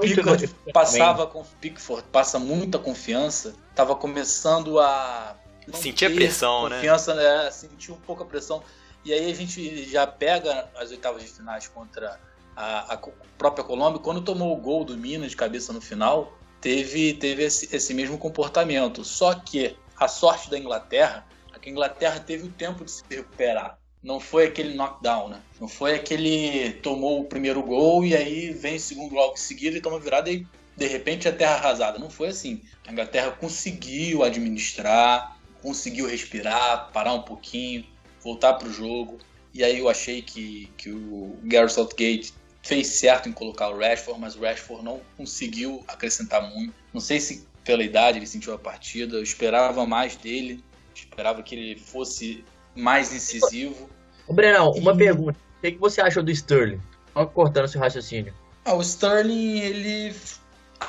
Pickford 0.00 0.48
passava 0.72 1.26
com 1.26 1.44
Pickford 1.60 2.04
passa 2.12 2.38
muita 2.38 2.78
confiança, 2.78 3.54
tava 3.74 3.96
começando 3.96 4.78
a 4.78 5.36
sentir 5.72 6.06
a 6.06 6.10
pressão, 6.10 6.68
confiança, 6.68 7.14
né? 7.14 7.44
né? 7.44 7.50
Sentir 7.50 7.92
um 7.92 7.96
pouco 7.96 8.22
a 8.22 8.26
pressão. 8.26 8.62
E 9.04 9.12
aí 9.12 9.30
a 9.30 9.34
gente 9.34 9.84
já 9.90 10.06
pega 10.06 10.68
as 10.76 10.90
oitavas 10.92 11.22
de 11.22 11.28
finais 11.28 11.66
contra 11.66 12.20
a, 12.54 12.94
a 12.94 12.98
própria 13.36 13.64
Colômbia. 13.64 14.00
Quando 14.00 14.20
tomou 14.20 14.56
o 14.56 14.60
gol 14.60 14.84
do 14.84 14.96
Minas 14.96 15.30
de 15.30 15.36
cabeça 15.36 15.72
no 15.72 15.80
final, 15.80 16.38
teve, 16.60 17.14
teve 17.14 17.42
esse, 17.42 17.74
esse 17.74 17.92
mesmo 17.94 18.16
comportamento. 18.16 19.04
Só 19.04 19.34
que 19.34 19.76
a 19.96 20.06
sorte 20.06 20.48
da 20.48 20.56
Inglaterra, 20.56 21.26
é 21.62 21.64
que 21.64 21.68
a 21.68 21.72
Inglaterra 21.72 22.20
teve 22.20 22.46
o 22.46 22.50
tempo 22.50 22.84
de 22.84 22.90
se 22.90 23.04
recuperar 23.08 23.78
não 24.02 24.18
foi 24.18 24.46
aquele 24.46 24.74
knockdown, 24.74 25.28
né? 25.28 25.40
Não 25.60 25.68
foi 25.68 25.94
aquele 25.94 26.72
tomou 26.82 27.20
o 27.20 27.24
primeiro 27.24 27.62
gol 27.62 28.04
e 28.04 28.16
aí 28.16 28.52
vem 28.52 28.76
o 28.76 28.80
segundo 28.80 29.14
logo 29.14 29.36
seguida 29.36 29.76
e 29.76 29.80
toma 29.80 30.00
virada 30.00 30.28
e 30.28 30.44
de 30.76 30.86
repente 30.86 31.28
a 31.28 31.32
terra 31.32 31.54
arrasada. 31.54 31.98
Não 31.98 32.10
foi 32.10 32.28
assim. 32.28 32.60
A 32.86 32.90
Inglaterra 32.90 33.30
conseguiu 33.30 34.24
administrar, 34.24 35.38
conseguiu 35.62 36.08
respirar, 36.08 36.90
parar 36.92 37.12
um 37.12 37.22
pouquinho, 37.22 37.86
voltar 38.20 38.54
para 38.54 38.66
o 38.66 38.72
jogo. 38.72 39.18
E 39.54 39.62
aí 39.62 39.78
eu 39.78 39.88
achei 39.88 40.20
que, 40.20 40.68
que 40.76 40.90
o 40.90 41.38
Gareth 41.44 41.68
Southgate 41.68 42.34
fez 42.62 42.88
certo 42.88 43.28
em 43.28 43.32
colocar 43.32 43.68
o 43.68 43.78
Rashford, 43.78 44.20
mas 44.20 44.34
o 44.34 44.40
Rashford 44.40 44.84
não 44.84 45.00
conseguiu 45.16 45.84
acrescentar 45.86 46.42
muito. 46.50 46.74
Não 46.92 47.00
sei 47.00 47.20
se 47.20 47.46
pela 47.62 47.84
idade 47.84 48.18
ele 48.18 48.26
sentiu 48.26 48.52
a 48.52 48.58
partida, 48.58 49.16
eu 49.16 49.22
esperava 49.22 49.86
mais 49.86 50.16
dele, 50.16 50.64
esperava 51.00 51.42
que 51.42 51.54
ele 51.54 51.78
fosse 51.78 52.44
mais 52.74 53.12
incisivo. 53.12 53.88
Ô, 54.26 54.32
Brenão, 54.32 54.70
uma 54.72 54.96
pergunta. 54.96 55.38
O 55.58 55.60
que 55.62 55.78
você 55.78 56.00
achou 56.00 56.22
do 56.22 56.30
Sterling? 56.30 56.80
Só 57.12 57.26
cortando 57.26 57.68
seu 57.68 57.80
raciocínio. 57.80 58.34
Ah, 58.64 58.74
o 58.74 58.82
Sterling, 58.82 59.58
ele. 59.60 60.14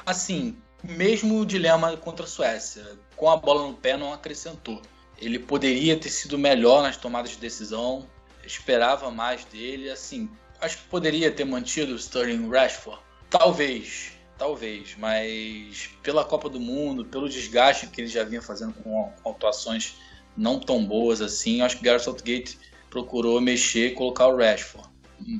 Assim, 0.05 0.57
mesmo 0.83 1.39
o 1.39 1.45
dilema 1.45 1.95
contra 1.97 2.25
a 2.25 2.27
Suécia, 2.27 2.83
com 3.15 3.29
a 3.29 3.37
bola 3.37 3.67
no 3.67 3.73
pé, 3.73 3.95
não 3.95 4.13
acrescentou. 4.13 4.81
Ele 5.19 5.39
poderia 5.39 5.97
ter 5.97 6.09
sido 6.09 6.37
melhor 6.37 6.81
nas 6.81 6.97
tomadas 6.97 7.31
de 7.31 7.37
decisão, 7.37 8.07
esperava 8.45 9.11
mais 9.11 9.45
dele. 9.45 9.89
Assim, 9.89 10.29
acho 10.59 10.77
que 10.77 10.83
poderia 10.85 11.31
ter 11.31 11.45
mantido 11.45 11.93
o 11.93 11.95
Sterling 11.95 12.49
Rashford. 12.49 12.99
Talvez. 13.29 14.12
Talvez, 14.37 14.95
mas 14.97 15.89
pela 16.01 16.23
Copa 16.23 16.49
do 16.49 16.59
Mundo, 16.59 17.05
pelo 17.05 17.29
desgaste 17.29 17.87
que 17.87 18.01
ele 18.01 18.07
já 18.07 18.23
vinha 18.23 18.41
fazendo 18.41 18.73
com, 18.73 19.11
atuações 19.25 19.95
não 20.35 20.59
tão 20.59 20.83
boas 20.83 21.21
assim, 21.21 21.61
acho 21.61 21.77
que 21.77 21.83
Gareth 21.83 21.99
Southgate 21.99 22.57
procurou 22.89 23.39
mexer 23.39 23.87
e 23.87 23.91
colocar 23.91 24.27
o 24.27 24.37
Rashford 24.37 24.87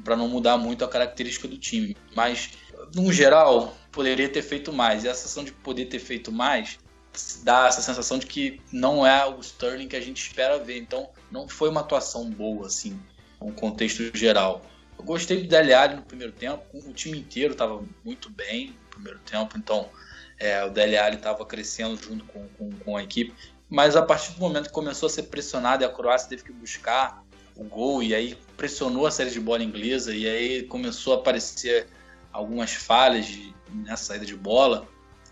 para 0.03 0.15
não 0.15 0.27
mudar 0.27 0.57
muito 0.57 0.85
a 0.85 0.87
característica 0.87 1.47
do 1.47 1.57
time. 1.57 1.95
Mas, 2.15 2.51
no 2.95 3.11
geral, 3.11 3.75
poderia 3.91 4.29
ter 4.29 4.41
feito 4.41 4.71
mais. 4.71 5.03
E 5.03 5.09
a 5.09 5.13
sensação 5.13 5.43
de 5.43 5.51
poder 5.51 5.85
ter 5.85 5.99
feito 5.99 6.31
mais 6.31 6.79
dá 7.43 7.67
essa 7.67 7.81
sensação 7.81 8.17
de 8.17 8.25
que 8.25 8.59
não 8.71 9.05
é 9.05 9.25
o 9.25 9.39
Sterling 9.39 9.87
que 9.87 9.95
a 9.95 10.01
gente 10.01 10.21
espera 10.21 10.57
ver. 10.57 10.77
Então, 10.77 11.09
não 11.31 11.47
foi 11.47 11.69
uma 11.69 11.81
atuação 11.81 12.29
boa, 12.29 12.67
assim, 12.67 12.99
no 13.41 13.51
contexto 13.51 14.15
geral. 14.15 14.65
Eu 14.97 15.03
gostei 15.03 15.41
do 15.41 15.47
Dele 15.47 15.73
Alli 15.73 15.95
no 15.95 16.03
primeiro 16.03 16.33
tempo, 16.33 16.63
o 16.73 16.93
time 16.93 17.19
inteiro 17.19 17.53
estava 17.53 17.83
muito 18.03 18.29
bem 18.29 18.75
primeiro 18.93 19.19
tempo, 19.19 19.57
então 19.57 19.89
é, 20.39 20.63
o 20.63 20.67
Alli 20.67 21.15
estava 21.15 21.45
crescendo 21.45 22.01
junto 22.01 22.25
com, 22.25 22.47
com, 22.49 22.71
com, 22.71 22.97
a 22.97 23.03
equipe. 23.03 23.33
Mas 23.69 23.95
a 23.95 24.01
partir 24.01 24.33
do 24.33 24.39
momento 24.39 24.67
que 24.67 24.73
começou 24.73 25.07
a 25.07 25.09
ser 25.09 25.23
pressionado 25.23 25.83
e 25.83 25.85
a 25.85 25.89
Croácia 25.89 26.29
teve 26.29 26.43
que 26.43 26.51
buscar 26.51 27.23
o 27.55 27.63
gol, 27.63 28.01
e 28.03 28.13
aí 28.13 28.37
pressionou 28.57 29.05
a 29.05 29.11
série 29.11 29.29
de 29.29 29.39
bola 29.39 29.63
inglesa, 29.63 30.13
e 30.13 30.27
aí 30.27 30.63
começou 30.63 31.13
a 31.13 31.17
aparecer 31.17 31.87
algumas 32.31 32.73
falhas 32.73 33.25
de, 33.25 33.53
nessa 33.71 34.05
saída 34.05 34.25
de 34.25 34.35
bola. 34.35 34.87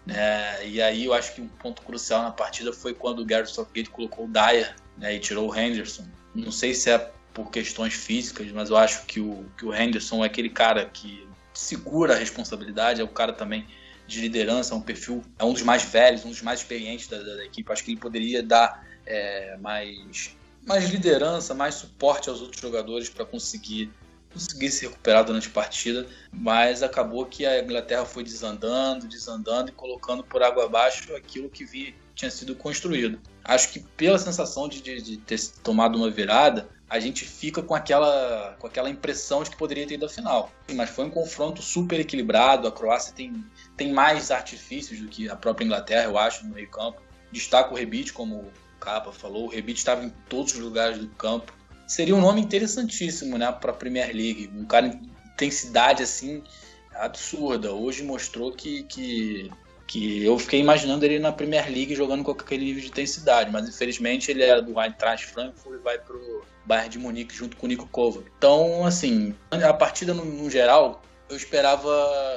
Né? 0.06 0.68
E 0.68 0.82
aí 0.82 1.06
eu 1.06 1.14
acho 1.14 1.36
que 1.36 1.42
um 1.42 1.48
ponto 1.48 1.82
crucial 1.82 2.24
na 2.24 2.32
partida 2.32 2.72
foi 2.72 2.94
quando 2.94 3.20
o 3.20 3.26
Gareth 3.26 3.48
Southgate 3.48 3.90
colocou 3.90 4.26
o 4.26 4.28
Dyer 4.28 4.76
né, 4.98 5.16
e 5.16 5.20
tirou 5.20 5.50
o 5.50 5.56
Henderson. 5.56 6.08
Não 6.34 6.52
sei 6.52 6.74
se 6.74 6.90
é 6.90 7.12
por 7.34 7.50
questões 7.50 7.94
físicas, 7.94 8.52
mas 8.52 8.70
eu 8.70 8.78
acho 8.78 9.06
que 9.06 9.20
o, 9.20 9.46
que 9.58 9.66
o 9.66 9.74
Henderson 9.74 10.24
é 10.24 10.28
aquele 10.28 10.50
cara 10.50 10.86
que 10.86 11.28
segura 11.62 12.14
a 12.14 12.18
responsabilidade, 12.18 13.02
é 13.02 13.04
o 13.04 13.08
cara 13.08 13.34
também 13.34 13.68
de 14.08 14.20
liderança, 14.20 14.74
é 14.74 14.78
um 14.78 14.82
perfil, 14.82 15.24
é 15.40 15.46
um 15.46 15.54
dos 15.54 15.62
mais 15.62 15.84
velhos, 15.84 16.26
um 16.26 16.30
dos 16.30 16.42
mais 16.42 16.60
experientes 16.60 17.08
da, 17.08 17.18
da, 17.18 17.36
da 17.36 17.46
equipe. 17.46 17.72
Acho 17.72 17.84
que 17.84 17.92
ele 17.92 18.00
poderia 18.00 18.44
dar 18.44 18.86
é, 19.06 19.58
mais, 19.58 20.36
mais 20.66 20.90
liderança, 20.90 21.54
mais 21.54 21.76
suporte 21.76 22.30
aos 22.30 22.42
outros 22.42 22.62
jogadores 22.62 23.10
para 23.10 23.26
conseguir 23.26 23.92
conseguir 24.34 24.72
se 24.72 24.86
recuperar 24.88 25.26
durante 25.26 25.48
a 25.50 25.52
partida, 25.52 26.08
mas 26.32 26.82
acabou 26.82 27.26
que 27.26 27.46
a 27.46 27.62
Inglaterra 27.62 28.06
foi 28.06 28.24
desandando, 28.24 29.08
desandando 29.08 29.70
e 29.70 29.74
colocando 29.74 30.24
por 30.24 30.42
água 30.42 30.66
abaixo 30.66 31.14
aquilo 31.16 31.50
que 31.50 31.66
vi, 31.66 31.94
tinha 32.16 32.32
sido 32.32 32.56
construído. 32.56 33.20
Acho 33.44 33.72
que 33.74 33.80
pela 33.80 34.18
sensação 34.18 34.68
de, 34.68 34.82
de, 34.82 35.02
de, 35.02 35.18
ter 35.18 35.40
tomado 35.64 35.98
uma 35.98 36.10
virada, 36.10 36.70
a 36.92 37.00
gente 37.00 37.24
fica 37.24 37.64
com 37.64 37.74
aquela, 37.74 38.58
com 38.60 38.68
aquela 38.68 38.90
impressão 38.90 39.42
de 39.42 39.50
que 39.50 39.56
poderia 39.56 39.88
ter 39.88 39.94
ido 39.94 40.06
à 40.06 40.10
final. 40.10 40.52
Mas 40.74 40.90
foi 40.90 41.06
um 41.06 41.10
confronto 41.10 41.62
super 41.62 41.98
equilibrado, 41.98 42.68
a 42.68 42.72
Croácia 42.72 43.14
tem, 43.16 43.46
tem 43.78 43.94
mais 43.94 44.30
artifícios 44.30 45.00
do 45.00 45.08
que 45.08 45.30
a 45.30 45.38
própria 45.38 45.64
Inglaterra, 45.64 46.04
eu 46.04 46.18
acho, 46.18 46.46
no 46.46 46.54
meio 46.54 46.70
campo. 46.70 47.02
Destaca 47.32 47.74
o 47.74 47.78
Rebite, 47.78 48.12
como 48.12 48.40
o 48.40 48.52
Capa 48.78 49.14
falou, 49.14 49.46
o 49.46 49.48
Rebite 49.48 49.80
estava 49.80 50.04
em 50.04 50.10
todos 50.28 50.54
os 50.54 50.60
lugares 50.60 50.98
do 50.98 51.08
campo, 51.12 51.54
seria 51.88 52.14
um 52.14 52.20
nome 52.20 52.42
interessantíssimo, 52.42 53.38
né, 53.38 53.50
para 53.54 53.72
a 53.72 53.74
Premier 53.76 54.14
League. 54.14 54.52
Um 54.54 54.66
cara 54.66 54.90
de 54.90 55.00
intensidade 55.34 56.04
assim 56.04 56.44
absurda. 56.94 57.72
Hoje 57.72 58.04
mostrou 58.04 58.52
que, 58.52 58.84
que, 58.84 59.50
que 59.92 60.24
eu 60.24 60.40
fiquei 60.40 60.62
imaginando 60.62 61.04
ele 61.04 61.20
na 61.20 61.34
Premier 61.34 61.66
League 61.66 61.94
jogando 61.94 62.24
com 62.24 62.32
aquele 62.32 62.64
nível 62.64 62.82
de 62.82 62.88
intensidade, 62.88 63.52
mas 63.52 63.68
infelizmente 63.68 64.32
ele 64.32 64.42
era 64.42 64.62
do 64.62 64.80
Eintracht 64.80 65.26
Frankfurt 65.26 65.82
e 65.82 65.84
vai 65.84 66.00
pro 66.00 66.46
Bayern 66.66 66.88
de 66.88 66.98
Munique 66.98 67.36
junto 67.36 67.58
com 67.58 67.66
o 67.66 67.70
Nico 67.70 67.86
Kovac. 67.88 68.26
Então, 68.38 68.86
assim, 68.86 69.36
a 69.52 69.74
partida 69.74 70.14
no, 70.14 70.24
no 70.24 70.50
geral, 70.50 71.02
eu 71.30 71.36
esperava, 71.36 71.90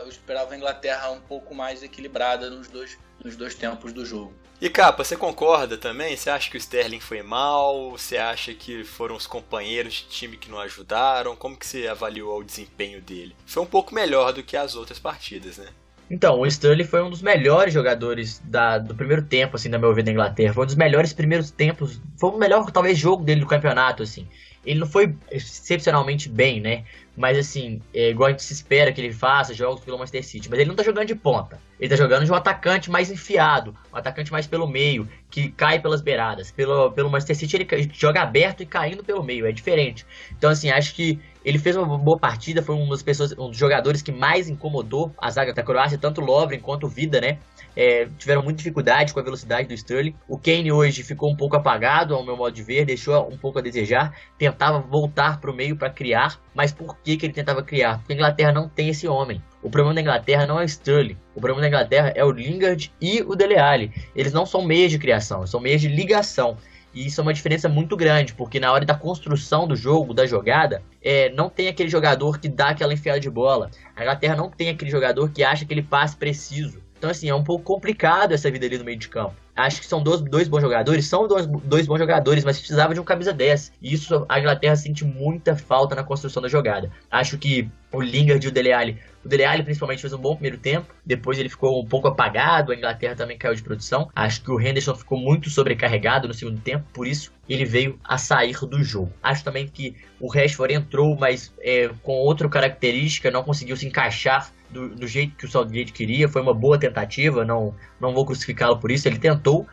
eu 0.02 0.08
esperava 0.08 0.52
a 0.52 0.56
Inglaterra 0.56 1.12
um 1.12 1.20
pouco 1.20 1.54
mais 1.54 1.80
equilibrada 1.80 2.50
nos 2.50 2.66
dois, 2.66 2.98
nos 3.24 3.36
dois 3.36 3.54
tempos 3.54 3.92
do 3.92 4.04
jogo. 4.04 4.34
E 4.60 4.68
capa, 4.68 5.04
você 5.04 5.16
concorda 5.16 5.78
também? 5.78 6.16
Você 6.16 6.30
acha 6.30 6.50
que 6.50 6.56
o 6.56 6.58
Sterling 6.58 6.98
foi 6.98 7.22
mal? 7.22 7.92
Você 7.92 8.16
acha 8.16 8.52
que 8.52 8.82
foram 8.82 9.14
os 9.14 9.28
companheiros 9.28 9.94
de 9.94 10.06
time 10.08 10.36
que 10.36 10.50
não 10.50 10.58
ajudaram? 10.58 11.36
Como 11.36 11.56
que 11.56 11.68
você 11.68 11.86
avaliou 11.86 12.40
o 12.40 12.44
desempenho 12.44 13.00
dele? 13.00 13.36
Foi 13.46 13.62
um 13.62 13.66
pouco 13.66 13.94
melhor 13.94 14.32
do 14.32 14.42
que 14.42 14.56
as 14.56 14.74
outras 14.74 14.98
partidas, 14.98 15.58
né? 15.58 15.68
Então, 16.10 16.40
o 16.40 16.46
Sterling 16.46 16.84
foi 16.84 17.02
um 17.02 17.10
dos 17.10 17.22
melhores 17.22 17.72
jogadores 17.72 18.40
da, 18.44 18.78
do 18.78 18.94
primeiro 18.94 19.22
tempo, 19.22 19.56
assim, 19.56 19.70
da 19.70 19.78
meu 19.78 19.94
ver, 19.94 20.02
da 20.02 20.12
Inglaterra. 20.12 20.52
Foi 20.52 20.64
um 20.64 20.66
dos 20.66 20.74
melhores 20.74 21.12
primeiros 21.12 21.50
tempos. 21.50 22.00
Foi 22.18 22.30
o 22.30 22.38
melhor, 22.38 22.70
talvez, 22.70 22.98
jogo 22.98 23.24
dele 23.24 23.40
do 23.40 23.46
campeonato, 23.46 24.02
assim. 24.02 24.28
Ele 24.64 24.80
não 24.80 24.86
foi 24.86 25.14
excepcionalmente 25.30 26.28
bem, 26.28 26.60
né? 26.60 26.84
Mas 27.16 27.38
assim, 27.38 27.80
é 27.92 28.10
igual 28.10 28.28
a 28.28 28.30
gente 28.30 28.42
se 28.42 28.52
espera 28.52 28.92
que 28.92 29.00
ele 29.00 29.12
faça 29.12 29.54
jogos 29.54 29.84
pelo 29.84 29.96
Manchester 29.96 30.24
City. 30.24 30.50
Mas 30.50 30.58
ele 30.58 30.68
não 30.68 30.74
tá 30.74 30.82
jogando 30.82 31.06
de 31.06 31.14
ponta. 31.14 31.60
Ele 31.78 31.88
tá 31.88 31.96
jogando 31.96 32.24
de 32.24 32.32
um 32.32 32.34
atacante 32.34 32.90
mais 32.90 33.10
enfiado, 33.10 33.76
um 33.92 33.96
atacante 33.96 34.32
mais 34.32 34.46
pelo 34.46 34.66
meio, 34.66 35.08
que 35.30 35.48
cai 35.50 35.80
pelas 35.80 36.00
beiradas. 36.00 36.50
Pelo, 36.50 36.90
pelo 36.92 37.10
Manchester 37.10 37.36
City 37.36 37.56
ele 37.56 37.90
joga 37.92 38.22
aberto 38.22 38.62
e 38.62 38.66
caindo 38.66 39.04
pelo 39.04 39.22
meio, 39.22 39.46
é 39.46 39.52
diferente. 39.52 40.04
Então 40.36 40.50
assim, 40.50 40.70
acho 40.70 40.94
que 40.94 41.20
ele 41.44 41.58
fez 41.58 41.76
uma 41.76 41.98
boa 41.98 42.18
partida, 42.18 42.62
foi 42.62 42.74
um 42.74 42.88
dos, 42.88 43.02
pessoas, 43.02 43.32
um 43.32 43.48
dos 43.48 43.56
jogadores 43.56 44.00
que 44.00 44.10
mais 44.10 44.48
incomodou 44.48 45.12
a 45.18 45.30
zaga 45.30 45.52
da 45.52 45.62
Croácia, 45.62 45.98
tanto 45.98 46.22
o 46.22 46.24
Lovren 46.24 46.58
quanto 46.58 46.86
o 46.86 46.88
Vida, 46.88 47.20
né? 47.20 47.38
É, 47.76 48.06
tiveram 48.18 48.42
muita 48.42 48.58
dificuldade 48.58 49.12
com 49.12 49.20
a 49.20 49.22
velocidade 49.22 49.68
do 49.68 49.74
Sterling. 49.74 50.14
O 50.28 50.38
Kane 50.38 50.70
hoje 50.70 51.02
ficou 51.02 51.30
um 51.30 51.36
pouco 51.36 51.56
apagado, 51.56 52.14
ao 52.14 52.24
meu 52.24 52.36
modo 52.36 52.54
de 52.54 52.62
ver, 52.62 52.84
deixou 52.84 53.28
um 53.28 53.36
pouco 53.36 53.58
a 53.58 53.62
desejar. 53.62 54.16
Tentava 54.38 54.78
voltar 54.78 55.40
para 55.40 55.50
o 55.50 55.54
meio 55.54 55.76
para 55.76 55.90
criar, 55.90 56.40
mas 56.54 56.72
por 56.72 56.96
que, 56.98 57.16
que 57.16 57.26
ele 57.26 57.32
tentava 57.32 57.62
criar? 57.62 57.98
Porque 57.98 58.12
a 58.12 58.16
Inglaterra 58.16 58.52
não 58.52 58.68
tem 58.68 58.88
esse 58.88 59.08
homem. 59.08 59.42
O 59.62 59.70
problema 59.70 59.94
da 59.94 60.00
Inglaterra 60.00 60.46
não 60.46 60.60
é 60.60 60.64
o 60.64 60.66
Sterling. 60.66 61.16
O 61.34 61.40
problema 61.40 61.62
da 61.62 61.68
Inglaterra 61.68 62.12
é 62.14 62.24
o 62.24 62.30
Lingard 62.30 62.92
e 63.00 63.22
o 63.22 63.34
Dele 63.34 63.58
Alli. 63.58 63.92
Eles 64.14 64.32
não 64.32 64.46
são 64.46 64.64
meios 64.64 64.90
de 64.90 64.98
criação, 64.98 65.46
são 65.46 65.60
meios 65.60 65.80
de 65.80 65.88
ligação. 65.88 66.56
E 66.94 67.06
isso 67.06 67.20
é 67.20 67.22
uma 67.22 67.34
diferença 67.34 67.68
muito 67.68 67.96
grande, 67.96 68.34
porque 68.34 68.60
na 68.60 68.70
hora 68.70 68.84
da 68.84 68.94
construção 68.94 69.66
do 69.66 69.74
jogo, 69.74 70.14
da 70.14 70.26
jogada, 70.26 70.80
é, 71.02 71.28
não 71.30 71.50
tem 71.50 71.66
aquele 71.66 71.88
jogador 71.88 72.38
que 72.38 72.48
dá 72.48 72.68
aquela 72.68 72.94
enfiada 72.94 73.18
de 73.18 73.28
bola. 73.28 73.68
A 73.96 74.02
Inglaterra 74.02 74.36
não 74.36 74.48
tem 74.48 74.68
aquele 74.68 74.92
jogador 74.92 75.30
que 75.30 75.42
acha 75.42 75.64
que 75.64 75.74
ele 75.74 75.82
passe 75.82 76.16
preciso. 76.16 76.83
Então, 77.04 77.10
assim, 77.10 77.28
é 77.28 77.34
um 77.34 77.44
pouco 77.44 77.62
complicado 77.62 78.32
essa 78.32 78.50
vida 78.50 78.64
ali 78.64 78.78
no 78.78 78.84
meio 78.84 78.98
de 78.98 79.10
campo. 79.10 79.34
Acho 79.54 79.78
que 79.78 79.86
são 79.86 80.02
dois, 80.02 80.22
dois 80.22 80.48
bons 80.48 80.62
jogadores, 80.62 81.06
são 81.06 81.28
dois, 81.28 81.46
dois 81.46 81.86
bons 81.86 81.98
jogadores, 81.98 82.42
mas 82.44 82.56
precisava 82.56 82.94
de 82.94 82.98
um 82.98 83.04
camisa 83.04 83.30
10. 83.30 83.72
E 83.82 83.92
isso 83.92 84.24
a 84.26 84.40
Inglaterra 84.40 84.74
sente 84.74 85.04
muita 85.04 85.54
falta 85.54 85.94
na 85.94 86.02
construção 86.02 86.42
da 86.42 86.48
jogada. 86.48 86.90
Acho 87.10 87.36
que 87.36 87.68
o 87.92 88.00
Lingard 88.00 88.42
e 88.42 88.48
o 88.48 88.50
Dele 88.50 88.72
Alli, 88.72 88.98
o 89.24 89.28
Dele 89.28 89.44
Alli 89.44 89.62
principalmente 89.62 90.00
fez 90.00 90.12
um 90.12 90.18
bom 90.18 90.34
primeiro 90.34 90.58
tempo, 90.58 90.94
depois 91.04 91.38
ele 91.38 91.48
ficou 91.48 91.82
um 91.82 91.86
pouco 91.86 92.08
apagado, 92.08 92.72
a 92.72 92.74
Inglaterra 92.74 93.14
também 93.14 93.38
caiu 93.38 93.54
de 93.54 93.62
produção. 93.62 94.10
Acho 94.14 94.42
que 94.42 94.50
o 94.50 94.60
Henderson 94.60 94.94
ficou 94.94 95.18
muito 95.18 95.48
sobrecarregado 95.48 96.28
no 96.28 96.34
segundo 96.34 96.60
tempo, 96.60 96.84
por 96.92 97.06
isso 97.06 97.32
ele 97.48 97.64
veio 97.64 97.98
a 98.04 98.18
sair 98.18 98.54
do 98.54 98.82
jogo. 98.82 99.12
Acho 99.22 99.44
também 99.44 99.66
que 99.66 99.94
o 100.20 100.28
Rashford 100.28 100.74
entrou, 100.74 101.16
mas 101.16 101.52
é, 101.60 101.90
com 102.02 102.12
outra 102.12 102.48
característica, 102.48 103.30
não 103.30 103.42
conseguiu 103.42 103.76
se 103.76 103.86
encaixar 103.86 104.50
do, 104.70 104.88
do, 104.88 105.06
jeito 105.06 105.36
que 105.36 105.44
o 105.44 105.50
Southgate 105.50 105.92
queria. 105.92 106.28
Foi 106.28 106.42
uma 106.42 106.54
boa 106.54 106.78
tentativa, 106.78 107.44
não, 107.44 107.74
não 108.00 108.12
vou 108.12 108.26
crucificá-lo 108.26 108.78
por 108.78 108.90
isso. 108.90 109.06
Ele 109.06 109.18
tentou, 109.18 109.66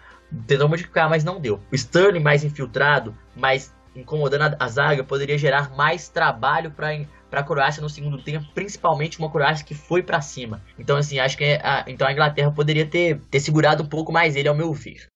tentou 0.46 0.70
modificar, 0.70 1.10
mas 1.10 1.24
não 1.24 1.40
deu. 1.40 1.60
O 1.72 1.76
Sterling 1.76 2.20
mais 2.20 2.44
infiltrado, 2.44 3.16
mais 3.36 3.74
incomodando 3.96 4.56
a, 4.60 4.66
a 4.66 4.68
zaga, 4.68 5.04
poderia 5.04 5.38
gerar 5.38 5.76
mais 5.76 6.08
trabalho 6.08 6.72
para 6.72 6.94
para 7.32 7.40
a 7.40 7.44
Croácia 7.44 7.82
no 7.82 7.90
segundo 7.90 8.22
tempo, 8.22 8.46
principalmente 8.54 9.18
uma 9.18 9.32
Croácia 9.32 9.66
que 9.66 9.74
foi 9.74 10.04
para 10.04 10.20
cima. 10.20 10.62
Então 10.78 10.98
assim, 10.98 11.18
acho 11.18 11.38
que 11.38 11.58
a, 11.64 11.86
então 11.88 12.06
a 12.06 12.12
Inglaterra 12.12 12.52
poderia 12.52 12.86
ter, 12.86 13.22
ter 13.32 13.40
segurado 13.40 13.82
um 13.82 13.88
pouco 13.88 14.12
mais 14.12 14.36
ele 14.36 14.50
ao 14.50 14.56
meu 14.56 14.74
ver. 14.74 15.08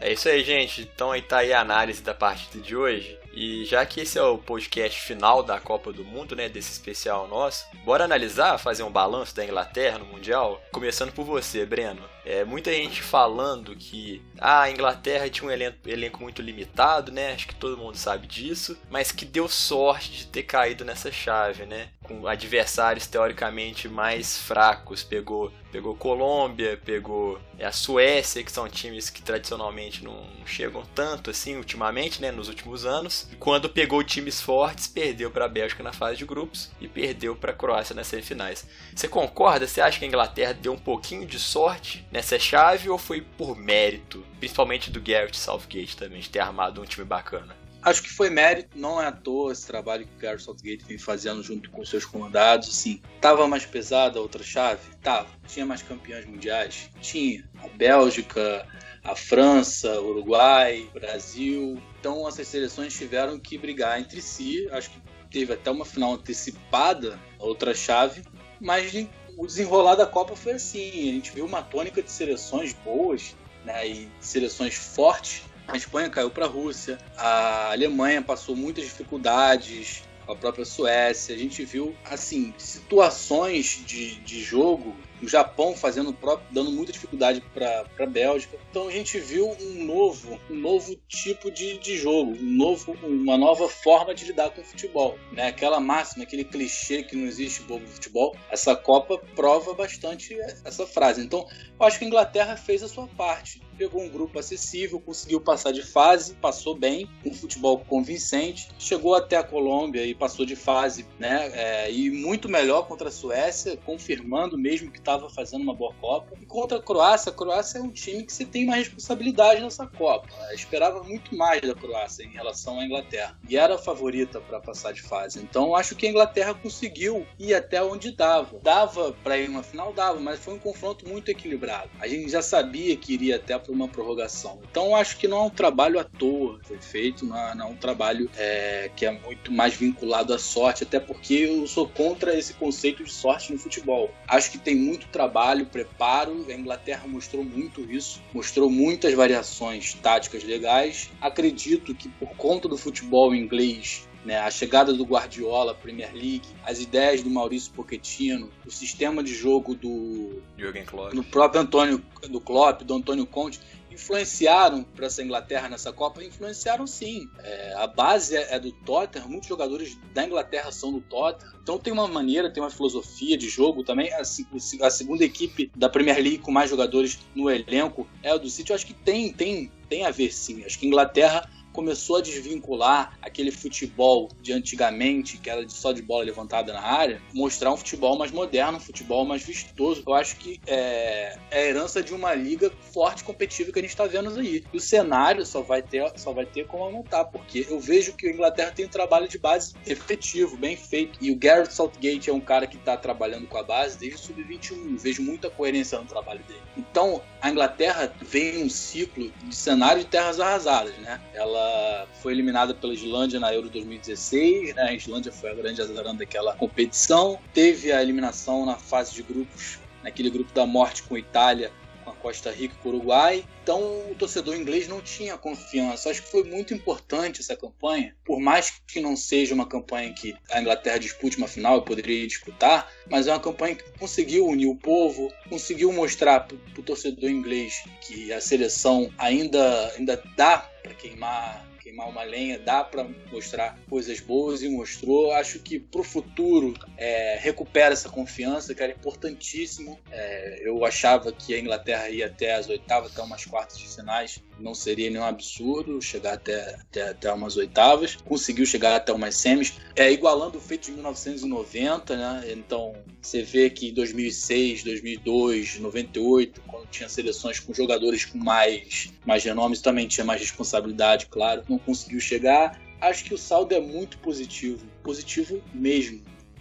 É 0.00 0.12
isso 0.12 0.28
aí, 0.28 0.42
gente. 0.42 0.82
Então 0.82 1.12
aí 1.12 1.22
tá 1.22 1.38
aí 1.38 1.52
a 1.52 1.60
análise 1.60 2.02
da 2.02 2.12
partida 2.12 2.60
de 2.60 2.74
hoje. 2.74 3.16
E 3.32 3.64
já 3.64 3.84
que 3.86 4.00
esse 4.00 4.18
é 4.18 4.22
o 4.22 4.38
podcast 4.38 5.00
final 5.00 5.42
da 5.42 5.60
Copa 5.60 5.92
do 5.92 6.04
Mundo, 6.04 6.34
né, 6.34 6.48
desse 6.48 6.72
especial 6.72 7.28
nosso, 7.28 7.64
bora 7.84 8.04
analisar, 8.04 8.58
fazer 8.58 8.82
um 8.82 8.90
balanço 8.90 9.34
da 9.34 9.44
Inglaterra 9.44 9.98
no 9.98 10.06
Mundial? 10.06 10.60
Começando 10.72 11.12
por 11.12 11.24
você, 11.24 11.64
Breno. 11.64 12.02
É, 12.24 12.44
muita 12.44 12.72
gente 12.72 13.02
falando 13.02 13.74
que 13.74 14.22
ah, 14.38 14.62
a 14.62 14.70
Inglaterra 14.70 15.28
tinha 15.28 15.48
um 15.48 15.50
elenco, 15.50 15.76
elenco, 15.86 16.22
muito 16.22 16.42
limitado, 16.42 17.10
né? 17.10 17.32
Acho 17.32 17.48
que 17.48 17.54
todo 17.54 17.78
mundo 17.78 17.96
sabe 17.96 18.26
disso, 18.26 18.78
mas 18.90 19.10
que 19.10 19.24
deu 19.24 19.48
sorte 19.48 20.10
de 20.12 20.26
ter 20.26 20.42
caído 20.42 20.84
nessa 20.84 21.10
chave, 21.10 21.64
né? 21.64 21.88
Com 22.02 22.26
adversários 22.26 23.06
teoricamente 23.06 23.88
mais 23.88 24.38
fracos. 24.38 25.02
Pegou, 25.02 25.52
pegou 25.72 25.96
Colômbia, 25.96 26.78
pegou 26.84 27.40
é, 27.58 27.64
a 27.64 27.72
Suécia, 27.72 28.44
que 28.44 28.52
são 28.52 28.68
times 28.68 29.08
que 29.08 29.22
tradicionalmente 29.22 30.04
não 30.04 30.26
chegam 30.44 30.84
tanto 30.94 31.30
assim 31.30 31.56
ultimamente, 31.56 32.20
né? 32.20 32.30
Nos 32.30 32.48
últimos 32.48 32.84
anos. 32.84 33.19
Quando 33.38 33.68
pegou 33.68 34.02
times 34.02 34.40
fortes, 34.40 34.86
perdeu 34.86 35.30
para 35.30 35.44
a 35.44 35.48
Bélgica 35.48 35.82
na 35.82 35.92
fase 35.92 36.18
de 36.18 36.24
grupos 36.24 36.70
e 36.80 36.88
perdeu 36.88 37.34
para 37.34 37.52
a 37.52 37.54
Croácia 37.54 37.94
nas 37.94 38.06
semifinais. 38.06 38.66
Você 38.94 39.08
concorda? 39.08 39.66
Você 39.66 39.80
acha 39.80 39.98
que 39.98 40.04
a 40.04 40.08
Inglaterra 40.08 40.52
deu 40.52 40.72
um 40.72 40.78
pouquinho 40.78 41.26
de 41.26 41.38
sorte 41.38 42.06
nessa 42.10 42.38
chave 42.38 42.88
ou 42.88 42.98
foi 42.98 43.20
por 43.20 43.56
mérito, 43.56 44.24
principalmente 44.38 44.90
do 44.90 45.00
Garrett 45.00 45.36
Southgate 45.36 45.96
também, 45.96 46.20
de 46.20 46.30
ter 46.30 46.40
armado 46.40 46.80
um 46.80 46.84
time 46.84 47.06
bacana? 47.06 47.56
Acho 47.82 48.02
que 48.02 48.10
foi 48.10 48.28
mérito, 48.28 48.78
não 48.78 49.00
é 49.00 49.06
à 49.06 49.12
toa 49.12 49.52
esse 49.52 49.66
trabalho 49.66 50.06
que 50.06 50.14
o 50.14 50.18
Gareth 50.18 50.40
Southgate 50.40 50.84
vem 50.84 50.98
fazendo 50.98 51.42
junto 51.42 51.70
com 51.70 51.82
seus 51.82 52.04
comandados. 52.04 52.68
Assim, 52.68 53.00
tava 53.20 53.48
mais 53.48 53.64
pesada 53.64 54.18
a 54.18 54.22
outra 54.22 54.42
chave? 54.42 54.82
Tava. 55.02 55.28
Tinha 55.48 55.64
mais 55.64 55.80
campeões 55.80 56.26
mundiais? 56.26 56.90
Tinha. 57.00 57.48
A 57.64 57.68
Bélgica, 57.68 58.66
a 59.02 59.16
França, 59.16 59.98
Uruguai, 59.98 60.90
Brasil. 60.92 61.80
Então 62.00 62.26
essas 62.26 62.48
seleções 62.48 62.92
tiveram 62.94 63.38
que 63.38 63.58
brigar 63.58 64.00
entre 64.00 64.20
si. 64.22 64.66
Acho 64.72 64.90
que 64.90 65.00
teve 65.30 65.52
até 65.52 65.70
uma 65.70 65.84
final 65.84 66.14
antecipada, 66.14 67.18
outra 67.38 67.74
chave. 67.74 68.22
Mas 68.58 68.92
o 69.36 69.46
desenrolar 69.46 69.94
da 69.94 70.06
Copa 70.06 70.34
foi 70.34 70.54
assim. 70.54 71.10
A 71.10 71.12
gente 71.12 71.30
viu 71.30 71.44
uma 71.44 71.62
tônica 71.62 72.02
de 72.02 72.10
seleções 72.10 72.72
boas 72.72 73.36
né, 73.64 73.86
e 73.86 74.08
seleções 74.20 74.74
fortes 74.74 75.42
a 75.72 75.76
Espanha 75.76 76.10
caiu 76.10 76.30
para 76.30 76.46
a 76.46 76.48
Rússia, 76.48 76.98
a 77.16 77.70
Alemanha 77.70 78.20
passou 78.20 78.56
muitas 78.56 78.84
dificuldades, 78.84 80.02
a 80.26 80.34
própria 80.34 80.64
Suécia. 80.64 81.34
A 81.34 81.38
gente 81.38 81.64
viu, 81.64 81.94
assim, 82.04 82.52
situações 82.58 83.80
de, 83.86 84.16
de 84.16 84.42
jogo 84.42 84.96
o 85.22 85.28
Japão 85.28 85.74
fazendo 85.74 86.12
próprio, 86.12 86.46
dando 86.50 86.70
muita 86.70 86.92
dificuldade 86.92 87.42
para 87.54 87.84
a 87.98 88.06
Bélgica. 88.06 88.58
Então 88.70 88.88
a 88.88 88.90
gente 88.90 89.18
viu 89.18 89.50
um 89.60 89.84
novo, 89.84 90.38
um 90.50 90.54
novo 90.54 90.96
tipo 91.08 91.50
de, 91.50 91.78
de 91.78 91.96
jogo, 91.96 92.32
um 92.32 92.56
novo, 92.56 92.92
uma 93.02 93.36
nova 93.36 93.68
forma 93.68 94.14
de 94.14 94.24
lidar 94.24 94.50
com 94.50 94.60
o 94.60 94.64
futebol. 94.64 95.18
Né? 95.32 95.48
Aquela 95.48 95.80
máxima, 95.80 96.24
aquele 96.24 96.44
clichê 96.44 97.02
que 97.02 97.16
não 97.16 97.26
existe 97.26 97.62
bobo 97.62 97.84
no 97.84 97.90
futebol, 97.90 98.36
essa 98.50 98.74
Copa 98.74 99.18
prova 99.34 99.74
bastante 99.74 100.38
essa 100.64 100.86
frase. 100.86 101.22
Então 101.22 101.46
eu 101.78 101.86
acho 101.86 101.98
que 101.98 102.04
a 102.04 102.08
Inglaterra 102.08 102.56
fez 102.56 102.82
a 102.82 102.88
sua 102.88 103.06
parte 103.06 103.60
pegou 103.80 104.02
um 104.02 104.10
grupo 104.10 104.38
acessível, 104.38 105.00
conseguiu 105.00 105.40
passar 105.40 105.72
de 105.72 105.82
fase, 105.82 106.34
passou 106.34 106.74
bem, 106.74 107.08
um 107.24 107.32
futebol 107.32 107.78
convincente, 107.78 108.68
chegou 108.78 109.14
até 109.14 109.38
a 109.38 109.42
Colômbia 109.42 110.04
e 110.04 110.14
passou 110.14 110.44
de 110.44 110.54
fase, 110.54 111.06
né? 111.18 111.50
É, 111.54 111.90
e 111.90 112.10
muito 112.10 112.46
melhor 112.46 112.86
contra 112.86 113.08
a 113.08 113.10
Suécia, 113.10 113.78
confirmando 113.78 114.58
mesmo 114.58 114.90
que 114.90 114.98
estava 114.98 115.30
fazendo 115.30 115.62
uma 115.62 115.72
boa 115.72 115.94
Copa. 115.94 116.36
E 116.38 116.44
contra 116.44 116.76
a 116.76 116.82
Croácia, 116.82 117.30
a 117.32 117.34
Croácia 117.34 117.78
é 117.78 117.80
um 117.80 117.90
time 117.90 118.22
que 118.22 118.34
você 118.34 118.44
tem 118.44 118.66
mais 118.66 118.84
responsabilidade 118.84 119.62
nessa 119.62 119.86
Copa. 119.86 120.28
Eu 120.50 120.54
esperava 120.54 121.02
muito 121.02 121.34
mais 121.34 121.62
da 121.62 121.74
Croácia 121.74 122.22
em 122.22 122.30
relação 122.30 122.80
à 122.80 122.84
Inglaterra 122.84 123.38
e 123.48 123.56
era 123.56 123.76
a 123.76 123.78
favorita 123.78 124.42
para 124.42 124.60
passar 124.60 124.92
de 124.92 125.00
fase. 125.00 125.40
Então 125.40 125.74
acho 125.74 125.96
que 125.96 126.06
a 126.06 126.10
Inglaterra 126.10 126.52
conseguiu 126.52 127.26
ir 127.38 127.54
até 127.54 127.82
onde 127.82 128.12
dava. 128.12 128.58
Dava 128.62 129.14
para 129.24 129.38
ir 129.38 129.48
uma 129.48 129.62
final, 129.62 129.90
dava, 129.94 130.20
mas 130.20 130.38
foi 130.38 130.52
um 130.52 130.58
confronto 130.58 131.08
muito 131.08 131.30
equilibrado. 131.30 131.88
A 131.98 132.06
gente 132.06 132.28
já 132.28 132.42
sabia 132.42 132.94
que 132.94 133.14
iria 133.14 133.36
até 133.36 133.54
a 133.54 133.69
uma 133.70 133.88
prorrogação. 133.88 134.58
Então 134.70 134.94
acho 134.94 135.16
que 135.16 135.28
não 135.28 135.38
é 135.38 135.42
um 135.42 135.50
trabalho 135.50 135.98
à 135.98 136.04
toa 136.04 136.58
foi 136.62 136.78
feito, 136.78 137.24
não 137.24 137.36
é, 137.36 137.54
não 137.54 137.66
é 137.66 137.68
um 137.70 137.76
trabalho 137.76 138.30
é, 138.36 138.90
que 138.94 139.06
é 139.06 139.10
muito 139.10 139.52
mais 139.52 139.74
vinculado 139.74 140.32
à 140.32 140.38
sorte, 140.38 140.84
até 140.84 141.00
porque 141.00 141.34
eu 141.34 141.66
sou 141.66 141.88
contra 141.88 142.36
esse 142.36 142.54
conceito 142.54 143.04
de 143.04 143.12
sorte 143.12 143.52
no 143.52 143.58
futebol. 143.58 144.10
Acho 144.28 144.50
que 144.50 144.58
tem 144.58 144.74
muito 144.74 145.08
trabalho, 145.08 145.66
preparo, 145.66 146.46
a 146.48 146.52
Inglaterra 146.52 147.06
mostrou 147.06 147.44
muito 147.44 147.80
isso, 147.90 148.22
mostrou 148.32 148.70
muitas 148.70 149.14
variações 149.14 149.94
táticas 149.94 150.44
legais. 150.44 151.10
Acredito 151.20 151.94
que 151.94 152.08
por 152.08 152.28
conta 152.36 152.68
do 152.68 152.76
futebol 152.76 153.34
inglês 153.34 154.08
né, 154.24 154.38
a 154.38 154.50
chegada 154.50 154.92
do 154.92 155.04
Guardiola 155.04 155.72
à 155.72 155.74
Premier 155.74 156.12
League, 156.12 156.42
as 156.64 156.80
ideias 156.80 157.22
do 157.22 157.30
Maurício 157.30 157.72
Pochettino, 157.72 158.50
o 158.66 158.70
sistema 158.70 159.22
de 159.22 159.34
jogo 159.34 159.74
do 159.74 160.42
Jürgen 160.58 160.84
Klopp, 160.84 161.14
do 161.14 161.24
próprio 161.24 161.62
Antônio 161.62 162.02
do 162.28 162.40
Klopp, 162.40 162.82
do 162.82 162.94
Antônio 162.94 163.26
Conte, 163.26 163.60
influenciaram 163.90 164.82
para 164.82 165.06
essa 165.06 165.22
Inglaterra 165.22 165.68
nessa 165.68 165.92
Copa? 165.92 166.22
Influenciaram 166.22 166.86
sim. 166.86 167.28
É, 167.42 167.74
a 167.76 167.86
base 167.86 168.36
é, 168.36 168.54
é, 168.54 168.58
do 168.58 168.72
Tottenham, 168.72 169.28
muitos 169.28 169.48
jogadores 169.48 169.98
da 170.14 170.24
Inglaterra 170.24 170.70
são 170.72 170.92
do 170.92 171.00
Tottenham. 171.00 171.52
Então 171.62 171.78
tem 171.78 171.92
uma 171.92 172.08
maneira, 172.08 172.50
tem 172.50 172.62
uma 172.62 172.70
filosofia 172.70 173.36
de 173.36 173.48
jogo 173.48 173.84
também. 173.84 174.12
A, 174.14 174.20
a 174.20 174.90
segunda 174.90 175.24
equipe 175.24 175.70
da 175.76 175.88
Premier 175.88 176.16
League 176.16 176.38
com 176.38 176.50
mais 176.50 176.70
jogadores 176.70 177.18
no 177.34 177.50
elenco 177.50 178.06
é 178.22 178.34
o 178.34 178.38
do 178.38 178.48
City. 178.48 178.70
Eu 178.70 178.76
acho 178.76 178.86
que 178.86 178.94
tem, 178.94 179.32
tem, 179.32 179.70
tem 179.88 180.06
a 180.06 180.10
ver 180.10 180.32
sim. 180.32 180.64
Acho 180.64 180.78
que 180.78 180.86
a 180.86 180.88
Inglaterra 180.88 181.50
começou 181.72 182.16
a 182.16 182.20
desvincular 182.20 183.18
aquele 183.22 183.50
futebol 183.50 184.28
de 184.40 184.52
antigamente, 184.52 185.38
que 185.38 185.48
era 185.48 185.66
só 185.68 185.92
de 185.92 186.02
bola 186.02 186.24
levantada 186.24 186.72
na 186.72 186.82
área, 186.82 187.20
mostrar 187.32 187.72
um 187.72 187.76
futebol 187.76 188.18
mais 188.18 188.30
moderno, 188.30 188.78
um 188.78 188.80
futebol 188.80 189.24
mais 189.24 189.42
vistoso. 189.42 190.02
Eu 190.06 190.14
acho 190.14 190.36
que 190.36 190.60
é, 190.66 191.36
é 191.50 191.62
a 191.62 191.66
herança 191.66 192.02
de 192.02 192.14
uma 192.14 192.34
liga 192.34 192.70
forte 192.92 193.24
competitiva 193.24 193.72
que 193.72 193.78
a 193.78 193.82
gente 193.82 193.90
está 193.90 194.06
vendo 194.06 194.38
aí. 194.38 194.64
E 194.72 194.76
o 194.76 194.80
cenário 194.80 195.44
só 195.44 195.62
vai 195.62 195.82
ter, 195.82 196.10
só 196.16 196.32
vai 196.32 196.46
ter 196.46 196.66
como 196.66 196.84
aumentar, 196.84 197.24
porque 197.26 197.66
eu 197.68 197.78
vejo 197.78 198.12
que 198.14 198.26
a 198.26 198.30
Inglaterra 198.30 198.72
tem 198.72 198.86
um 198.86 198.90
trabalho 198.90 199.28
de 199.28 199.38
base 199.38 199.74
efetivo, 199.86 200.56
bem 200.56 200.76
feito. 200.76 201.18
E 201.20 201.30
o 201.30 201.36
Gareth 201.36 201.70
Southgate 201.70 202.30
é 202.30 202.32
um 202.32 202.40
cara 202.40 202.66
que 202.66 202.76
está 202.76 202.96
trabalhando 202.96 203.46
com 203.46 203.58
a 203.58 203.62
base 203.62 203.98
desde 203.98 204.16
o 204.16 204.18
sub-21. 204.18 204.98
Vejo 204.98 205.22
muita 205.22 205.50
coerência 205.50 205.98
no 205.98 206.06
trabalho 206.06 206.40
dele. 206.44 206.60
Então, 206.76 207.22
a 207.40 207.50
Inglaterra 207.50 208.12
vem 208.20 208.62
um 208.64 208.68
ciclo 208.68 209.30
de 209.44 209.54
cenário 209.54 210.02
de 210.02 210.08
terras 210.08 210.40
arrasadas, 210.40 210.96
né? 210.98 211.20
Ela 211.34 211.59
ela 211.60 212.08
foi 212.22 212.32
eliminada 212.32 212.74
pela 212.74 212.94
Islândia 212.94 213.38
na 213.38 213.52
Euro 213.52 213.68
2016, 213.68 214.74
né? 214.74 214.82
A 214.82 214.94
Islândia 214.94 215.32
foi 215.32 215.50
a 215.50 215.54
grande 215.54 215.80
azarã 215.80 216.14
daquela 216.14 216.54
competição. 216.54 217.38
Teve 217.52 217.92
a 217.92 218.02
eliminação 218.02 218.64
na 218.64 218.76
fase 218.76 219.14
de 219.14 219.22
grupos, 219.22 219.78
naquele 220.02 220.30
grupo 220.30 220.52
da 220.52 220.66
morte 220.66 221.02
com 221.02 221.14
a 221.14 221.18
Itália, 221.18 221.70
com 222.04 222.10
a 222.10 222.14
Costa 222.14 222.50
Rica 222.50 222.74
e 222.74 222.82
com 222.82 222.88
o 222.88 222.92
Uruguai. 222.92 223.44
Então 223.62 223.80
o 224.10 224.14
torcedor 224.18 224.56
inglês 224.56 224.88
não 224.88 225.00
tinha 225.00 225.36
confiança. 225.36 226.10
Acho 226.10 226.22
que 226.22 226.30
foi 226.30 226.44
muito 226.44 226.72
importante 226.74 227.40
essa 227.40 227.56
campanha, 227.56 228.14
por 228.24 228.40
mais 228.40 228.72
que 228.86 229.00
não 229.00 229.16
seja 229.16 229.54
uma 229.54 229.66
campanha 229.66 230.12
que 230.12 230.34
a 230.50 230.60
Inglaterra 230.60 230.98
dispute 230.98 231.36
uma 231.36 231.48
final 231.48 231.78
e 231.78 231.84
poderia 231.84 232.26
disputar, 232.26 232.90
mas 233.08 233.26
é 233.26 233.32
uma 233.32 233.40
campanha 233.40 233.76
que 233.76 233.84
conseguiu 233.98 234.46
unir 234.46 234.66
o 234.66 234.76
povo, 234.76 235.32
conseguiu 235.48 235.92
mostrar 235.92 236.40
para 236.40 236.56
o 236.78 236.82
torcedor 236.82 237.30
inglês 237.30 237.82
que 238.00 238.32
a 238.32 238.40
seleção 238.40 239.12
ainda, 239.18 239.92
ainda 239.96 240.22
dá 240.36 240.69
para 240.82 240.94
queimar 240.94 241.66
queimar 241.80 242.08
uma 242.08 242.22
lenha, 242.22 242.58
dá 242.58 242.84
para 242.84 243.04
mostrar 243.32 243.78
coisas 243.88 244.20
boas 244.20 244.62
e 244.62 244.68
mostrou. 244.68 245.32
Acho 245.32 245.58
que 245.58 245.78
para 245.78 246.00
o 246.00 246.04
futuro 246.04 246.74
é, 246.96 247.38
recupera 247.40 247.92
essa 247.92 248.08
confiança, 248.08 248.74
que 248.74 248.82
era 248.82 248.92
importantíssimo. 248.92 249.98
É, 250.10 250.60
eu 250.62 250.84
achava 250.84 251.32
que 251.32 251.54
a 251.54 251.58
Inglaterra 251.58 252.08
ia 252.08 252.26
até 252.26 252.54
as 252.54 252.68
oitavas, 252.68 253.12
até 253.12 253.22
umas 253.22 253.44
quartas 253.44 253.78
de 253.78 253.88
finais 253.88 254.42
não 254.60 254.74
seria 254.74 255.10
nenhum 255.10 255.24
absurdo 255.24 256.00
chegar 256.00 256.34
até, 256.34 256.74
até, 256.74 257.08
até 257.10 257.32
umas 257.32 257.56
oitavas. 257.56 258.16
Conseguiu 258.16 258.66
chegar 258.66 258.96
até 258.96 259.12
umas 259.12 259.36
semis, 259.36 259.74
é, 259.96 260.10
igualando 260.10 260.58
o 260.58 260.60
feito 260.60 260.86
de 260.86 260.92
1990, 260.92 262.16
né? 262.16 262.52
Então 262.52 262.94
você 263.20 263.42
vê 263.42 263.70
que 263.70 263.90
2006, 263.92 264.84
2002, 264.84 265.78
98, 265.78 266.60
quando 266.66 266.86
tinha 266.88 267.08
seleções 267.08 267.60
com 267.60 267.72
jogadores 267.74 268.24
com 268.24 268.38
mais, 268.38 269.12
mais 269.24 269.44
renomes, 269.44 269.80
também 269.80 270.06
tinha 270.06 270.24
mais 270.24 270.40
responsabilidade, 270.40 271.26
claro. 271.26 271.62
Não 271.68 271.78
conseguiu 271.78 272.20
chegar. 272.20 272.80
Acho 273.00 273.24
que 273.24 273.34
o 273.34 273.38
saldo 273.38 273.74
é 273.74 273.80
muito 273.80 274.18
positivo, 274.18 274.86
positivo 275.02 275.62
mesmo. 275.72 276.20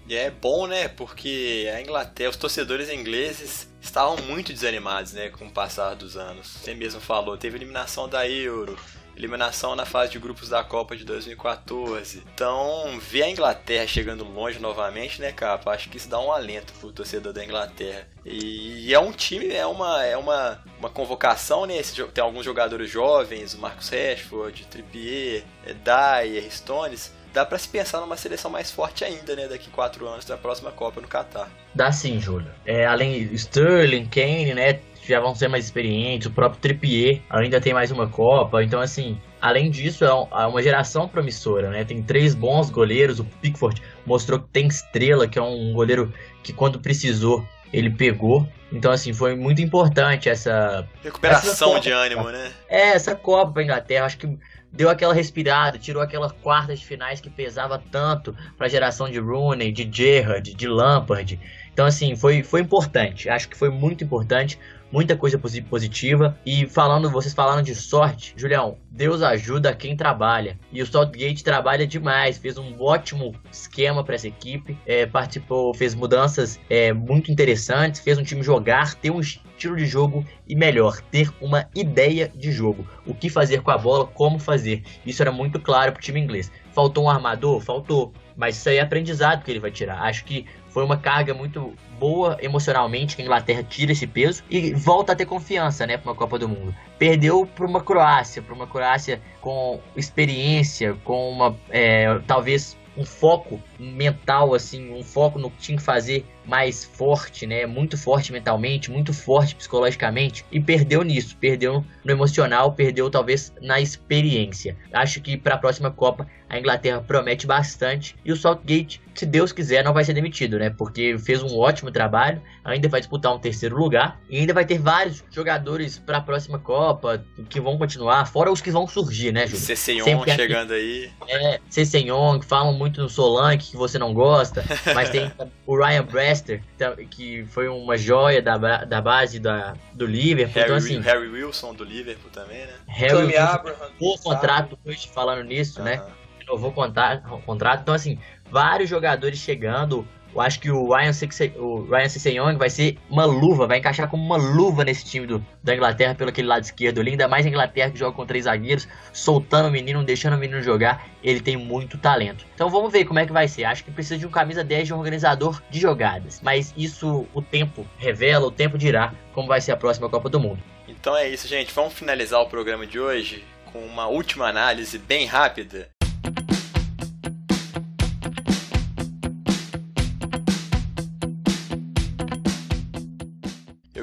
E 0.09 0.15
é 0.15 0.31
bom, 0.31 0.65
né? 0.65 0.87
Porque 0.87 1.71
a 1.71 1.79
Inglaterra, 1.79 2.31
os 2.31 2.35
torcedores 2.35 2.89
ingleses 2.89 3.71
estavam 3.79 4.17
muito 4.25 4.51
desanimados, 4.51 5.13
né? 5.13 5.29
Com 5.29 5.45
o 5.45 5.51
passar 5.51 5.93
dos 5.93 6.17
anos. 6.17 6.47
Você 6.47 6.73
mesmo 6.73 6.99
falou, 6.99 7.37
teve 7.37 7.59
eliminação 7.59 8.09
da 8.09 8.27
Euro, 8.27 8.75
eliminação 9.15 9.75
na 9.75 9.85
fase 9.85 10.13
de 10.13 10.17
grupos 10.17 10.49
da 10.49 10.63
Copa 10.63 10.97
de 10.97 11.05
2014. 11.05 12.23
Então, 12.33 12.99
ver 12.99 13.21
a 13.21 13.29
Inglaterra 13.29 13.85
chegando 13.85 14.23
longe 14.23 14.57
novamente, 14.57 15.21
né, 15.21 15.31
capa? 15.31 15.69
Acho 15.69 15.91
que 15.91 15.97
isso 15.97 16.09
dá 16.09 16.19
um 16.19 16.31
alento 16.31 16.73
pro 16.79 16.91
torcedor 16.91 17.31
da 17.31 17.45
Inglaterra. 17.45 18.07
E 18.25 18.91
é 18.91 18.99
um 18.99 19.11
time, 19.11 19.49
é 19.49 19.67
uma, 19.67 20.03
é 20.03 20.17
uma, 20.17 20.59
uma 20.79 20.89
convocação, 20.89 21.67
né? 21.67 21.79
Tem 22.11 22.23
alguns 22.23 22.45
jogadores 22.45 22.89
jovens, 22.89 23.53
o 23.53 23.59
Marcos 23.59 23.89
Rashford, 23.89 24.65
Trippier, 24.65 25.43
Dyer, 25.83 26.51
Stones 26.51 27.18
dá 27.33 27.45
para 27.45 27.57
se 27.57 27.67
pensar 27.67 27.99
numa 28.01 28.17
seleção 28.17 28.49
mais 28.51 28.71
forte 28.71 29.03
ainda, 29.03 29.35
né? 29.35 29.47
Daqui 29.47 29.69
quatro 29.69 30.07
anos 30.07 30.25
da 30.25 30.37
próxima 30.37 30.71
Copa 30.71 31.01
no 31.01 31.07
Catar. 31.07 31.49
Dá 31.73 31.91
sim, 31.91 32.19
Júlio. 32.19 32.49
É, 32.65 32.85
além 32.85 33.33
Sterling, 33.33 34.05
Kane, 34.05 34.53
né? 34.53 34.79
Já 35.07 35.19
vão 35.19 35.33
ser 35.33 35.47
mais 35.47 35.65
experientes, 35.65 36.27
o 36.27 36.31
próprio 36.31 36.61
Trippier 36.61 37.21
ainda 37.29 37.59
tem 37.59 37.73
mais 37.73 37.89
uma 37.89 38.07
Copa, 38.07 38.61
então 38.61 38.79
assim, 38.79 39.19
além 39.41 39.71
disso 39.71 40.05
é, 40.05 40.07
é 40.07 40.45
uma 40.45 40.61
geração 40.61 41.07
promissora, 41.07 41.71
né? 41.71 41.83
Tem 41.83 42.03
três 42.03 42.35
bons 42.35 42.69
goleiros, 42.69 43.19
o 43.19 43.25
Pickford 43.25 43.81
mostrou 44.05 44.39
que 44.39 44.47
tem 44.49 44.67
estrela, 44.67 45.27
que 45.27 45.39
é 45.39 45.41
um 45.41 45.73
goleiro 45.73 46.13
que 46.43 46.53
quando 46.53 46.79
precisou 46.79 47.43
ele 47.71 47.89
pegou. 47.89 48.47
Então, 48.71 48.91
assim, 48.91 49.13
foi 49.13 49.35
muito 49.35 49.61
importante 49.61 50.29
essa. 50.29 50.87
Recuperação 51.03 51.71
essa 51.71 51.81
de 51.81 51.91
ânimo, 51.91 52.29
né? 52.29 52.51
É, 52.67 52.89
essa 52.89 53.15
Copa 53.15 53.53
pra 53.53 53.63
Inglaterra. 53.63 54.05
Acho 54.05 54.17
que 54.17 54.37
deu 54.71 54.89
aquela 54.89 55.13
respirada, 55.13 55.77
tirou 55.77 56.01
aquelas 56.01 56.31
quartas 56.31 56.79
de 56.79 56.85
finais 56.85 57.19
que 57.19 57.29
pesava 57.29 57.81
tanto 57.91 58.35
para 58.57 58.67
a 58.67 58.69
geração 58.69 59.09
de 59.09 59.19
Rooney, 59.19 59.71
de 59.71 59.89
Gerrard, 59.91 60.53
de 60.53 60.67
Lampard. 60.67 61.39
Então, 61.73 61.85
assim, 61.85 62.15
foi, 62.15 62.43
foi 62.43 62.61
importante. 62.61 63.29
Acho 63.29 63.47
que 63.47 63.57
foi 63.57 63.69
muito 63.69 64.03
importante 64.03 64.59
muita 64.91 65.15
coisa 65.15 65.39
positiva. 65.69 66.37
E 66.45 66.65
falando, 66.67 67.09
vocês 67.09 67.33
falando 67.33 67.63
de 67.63 67.75
sorte, 67.75 68.33
Julião, 68.35 68.77
Deus 68.89 69.21
ajuda 69.21 69.73
quem 69.73 69.95
trabalha. 69.95 70.59
E 70.71 70.81
o 70.81 70.85
Southgate 70.85 71.43
trabalha 71.43 71.85
demais, 71.85 72.37
fez 72.37 72.57
um 72.57 72.75
ótimo 72.81 73.35
esquema 73.51 74.03
para 74.03 74.15
essa 74.15 74.27
equipe, 74.27 74.77
é, 74.85 75.05
participou, 75.05 75.73
fez 75.73 75.95
mudanças 75.95 76.59
é, 76.69 76.91
muito 76.93 77.31
interessantes, 77.31 78.01
fez 78.01 78.17
um 78.17 78.23
time 78.23 78.43
jogar, 78.43 78.95
ter 78.95 79.11
um 79.11 79.21
estilo 79.59 79.75
de 79.75 79.85
jogo 79.85 80.25
e 80.47 80.55
melhor, 80.55 81.01
ter 81.11 81.29
uma 81.41 81.67
ideia 81.75 82.31
de 82.33 82.51
jogo. 82.51 82.87
O 83.05 83.13
que 83.13 83.29
fazer 83.29 83.61
com 83.61 83.71
a 83.71 83.77
bola, 83.77 84.07
como 84.07 84.39
fazer. 84.39 84.83
Isso 85.05 85.21
era 85.21 85.31
muito 85.31 85.59
claro 85.59 85.91
para 85.91 85.99
o 85.99 86.01
time 86.01 86.19
inglês. 86.19 86.49
Faltou 86.71 87.03
um 87.03 87.09
armador? 87.09 87.59
Faltou. 87.59 88.13
Mas 88.37 88.55
isso 88.55 88.69
aí 88.69 88.77
é 88.77 88.81
aprendizado 88.81 89.43
que 89.43 89.51
ele 89.51 89.59
vai 89.59 89.69
tirar. 89.69 90.01
Acho 90.03 90.23
que 90.23 90.45
foi 90.69 90.83
uma 90.83 90.95
carga 90.95 91.33
muito 91.33 91.73
boa 91.99 92.37
emocionalmente 92.39 93.15
que 93.15 93.21
a 93.21 93.25
Inglaterra 93.25 93.61
tira 93.63 93.91
esse 93.91 94.07
peso 94.07 94.43
e 94.49 94.73
volta 94.73 95.11
a 95.11 95.15
ter 95.15 95.25
confiança, 95.25 95.85
né, 95.85 95.97
para 95.97 96.09
uma 96.09 96.15
Copa 96.15 96.39
do 96.39 96.47
Mundo. 96.47 96.73
Perdeu 96.97 97.45
para 97.45 97.65
uma 97.65 97.81
Croácia, 97.81 98.41
para 98.41 98.55
uma 98.55 98.65
Croácia 98.65 99.19
com 99.41 99.81
experiência, 99.97 100.95
com 101.03 101.31
uma 101.31 101.57
é, 101.69 102.17
talvez 102.25 102.77
um 102.99 103.05
foco 103.05 103.61
mental, 103.79 104.53
assim, 104.53 104.91
um 104.91 105.01
foco 105.01 105.39
no 105.39 105.49
que 105.49 105.57
tinha 105.57 105.77
que 105.77 105.83
fazer 105.83 106.25
mais 106.45 106.83
forte, 106.83 107.47
né? 107.47 107.65
Muito 107.65 107.97
forte 107.97 108.33
mentalmente, 108.33 108.91
muito 108.91 109.13
forte 109.13 109.55
psicologicamente 109.55 110.45
e 110.51 110.59
perdeu 110.59 111.01
nisso, 111.01 111.37
perdeu 111.37 111.85
no 112.03 112.11
emocional, 112.11 112.73
perdeu 112.73 113.09
talvez 113.09 113.53
na 113.61 113.79
experiência. 113.79 114.75
Acho 114.91 115.21
que 115.21 115.37
para 115.37 115.55
a 115.55 115.57
próxima 115.57 115.89
Copa 115.89 116.27
a 116.49 116.57
Inglaterra 116.57 117.01
promete 117.05 117.45
bastante 117.45 118.15
e 118.25 118.31
o 118.31 118.35
Southgate, 118.35 118.99
se 119.13 119.25
Deus 119.25 119.51
quiser, 119.51 119.83
não 119.83 119.93
vai 119.93 120.03
ser 120.03 120.13
demitido, 120.13 120.57
né? 120.57 120.69
Porque 120.69 121.17
fez 121.19 121.43
um 121.43 121.57
ótimo 121.57 121.91
trabalho, 121.91 122.41
ainda 122.63 122.87
vai 122.87 122.99
disputar 123.01 123.33
um 123.33 123.39
terceiro 123.39 123.77
lugar 123.77 124.19
e 124.29 124.39
ainda 124.39 124.53
vai 124.53 124.65
ter 124.65 124.79
vários 124.79 125.23
jogadores 125.29 125.99
para 125.99 126.17
a 126.17 126.21
próxima 126.21 126.57
Copa 126.57 127.23
que 127.49 127.59
vão 127.59 127.77
continuar, 127.77 128.25
fora 128.25 128.51
os 128.51 128.61
que 128.61 128.71
vão 128.71 128.87
surgir, 128.87 129.31
né, 129.31 129.45
Júlio? 129.45 129.59
Cessenhon 129.59 130.23
chegando 130.25 130.73
aí. 130.73 131.11
É, 131.27 131.59
Cessenhon, 131.69 132.39
que 132.39 132.45
falam 132.45 132.73
muito 132.73 133.01
no 133.01 133.09
Solanke, 133.09 133.71
que 133.71 133.77
você 133.77 133.99
não 133.99 134.13
gosta, 134.13 134.63
mas 134.95 135.09
tem 135.09 135.31
o 135.67 135.77
Ryan 135.77 136.03
Brester, 136.03 136.63
que 137.11 137.45
foi 137.45 137.67
uma 137.67 137.97
joia 137.97 138.41
da, 138.41 138.57
da 138.57 139.01
base 139.01 139.39
da, 139.39 139.73
do 139.93 140.05
Liverpool. 140.05 140.55
Harry, 140.55 140.65
então, 140.65 140.77
assim, 140.77 140.99
Harry 141.01 141.27
Wilson 141.27 141.73
do 141.73 141.83
Liverpool 141.83 142.31
também, 142.31 142.65
né? 142.65 142.73
Harry 142.87 143.13
Tommy 143.13 143.33
Wilson, 143.33 143.43
Abraham, 143.43 143.89
bom 143.99 144.17
contrato 144.17 144.79
hoje 144.85 145.09
falando 145.13 145.43
nisso, 145.43 145.79
uh 145.79 145.83
-huh. 145.83 145.85
né? 145.85 146.01
Renovou 146.49 146.71
o 146.71 147.41
contrato. 147.43 147.81
Então, 147.81 147.93
assim, 147.93 148.17
vários 148.49 148.89
jogadores 148.89 149.37
chegando. 149.37 150.07
Eu 150.33 150.41
acho 150.41 150.59
que 150.59 150.69
o 150.69 150.93
Ryan, 150.93 151.11
Sisse, 151.11 151.51
o 151.57 151.87
Ryan 151.89 152.55
vai 152.55 152.69
ser 152.69 152.97
uma 153.09 153.25
luva, 153.25 153.65
vai 153.65 153.79
encaixar 153.79 154.07
como 154.07 154.23
uma 154.23 154.37
luva 154.37 154.83
nesse 154.83 155.03
time 155.03 155.25
do, 155.25 155.43
da 155.63 155.75
Inglaterra 155.75 156.13
pelo 156.13 156.29
aquele 156.29 156.47
lado 156.47 156.63
esquerdo 156.63 156.99
ali. 157.01 157.11
Ainda 157.11 157.27
mais 157.27 157.45
a 157.45 157.49
Inglaterra 157.49 157.89
que 157.89 157.97
joga 157.97 158.15
com 158.15 158.25
três 158.27 158.45
zagueiros, 158.45 158.87
soltando 159.11 159.69
o 159.69 159.71
menino, 159.71 160.03
deixando 160.03 160.35
o 160.35 160.37
menino 160.37 160.61
jogar. 160.61 161.07
Ele 161.23 161.39
tem 161.39 161.57
muito 161.57 161.97
talento. 161.97 162.45
Então 162.53 162.69
vamos 162.69 162.91
ver 162.91 163.05
como 163.05 163.19
é 163.19 163.25
que 163.25 163.31
vai 163.31 163.47
ser. 163.47 163.63
Acho 163.63 163.83
que 163.83 163.91
precisa 163.91 164.19
de 164.19 164.27
um 164.27 164.29
camisa 164.29 164.63
10 164.63 164.87
de 164.87 164.93
um 164.93 164.97
organizador 164.97 165.61
de 165.69 165.79
jogadas. 165.79 166.39
Mas 166.43 166.73
isso 166.77 167.27
o 167.33 167.41
tempo 167.41 167.85
revela, 167.97 168.45
o 168.45 168.51
tempo 168.51 168.77
dirá 168.77 169.13
como 169.33 169.47
vai 169.47 169.61
ser 169.61 169.71
a 169.71 169.77
próxima 169.77 170.09
Copa 170.09 170.29
do 170.29 170.39
Mundo. 170.39 170.61
Então 170.87 171.15
é 171.17 171.27
isso, 171.27 171.47
gente. 171.47 171.73
Vamos 171.73 171.93
finalizar 171.93 172.39
o 172.39 172.45
programa 172.45 172.85
de 172.85 172.99
hoje 172.99 173.43
com 173.73 173.79
uma 173.79 174.07
última 174.07 174.47
análise 174.47 174.97
bem 174.99 175.25
rápida 175.25 175.89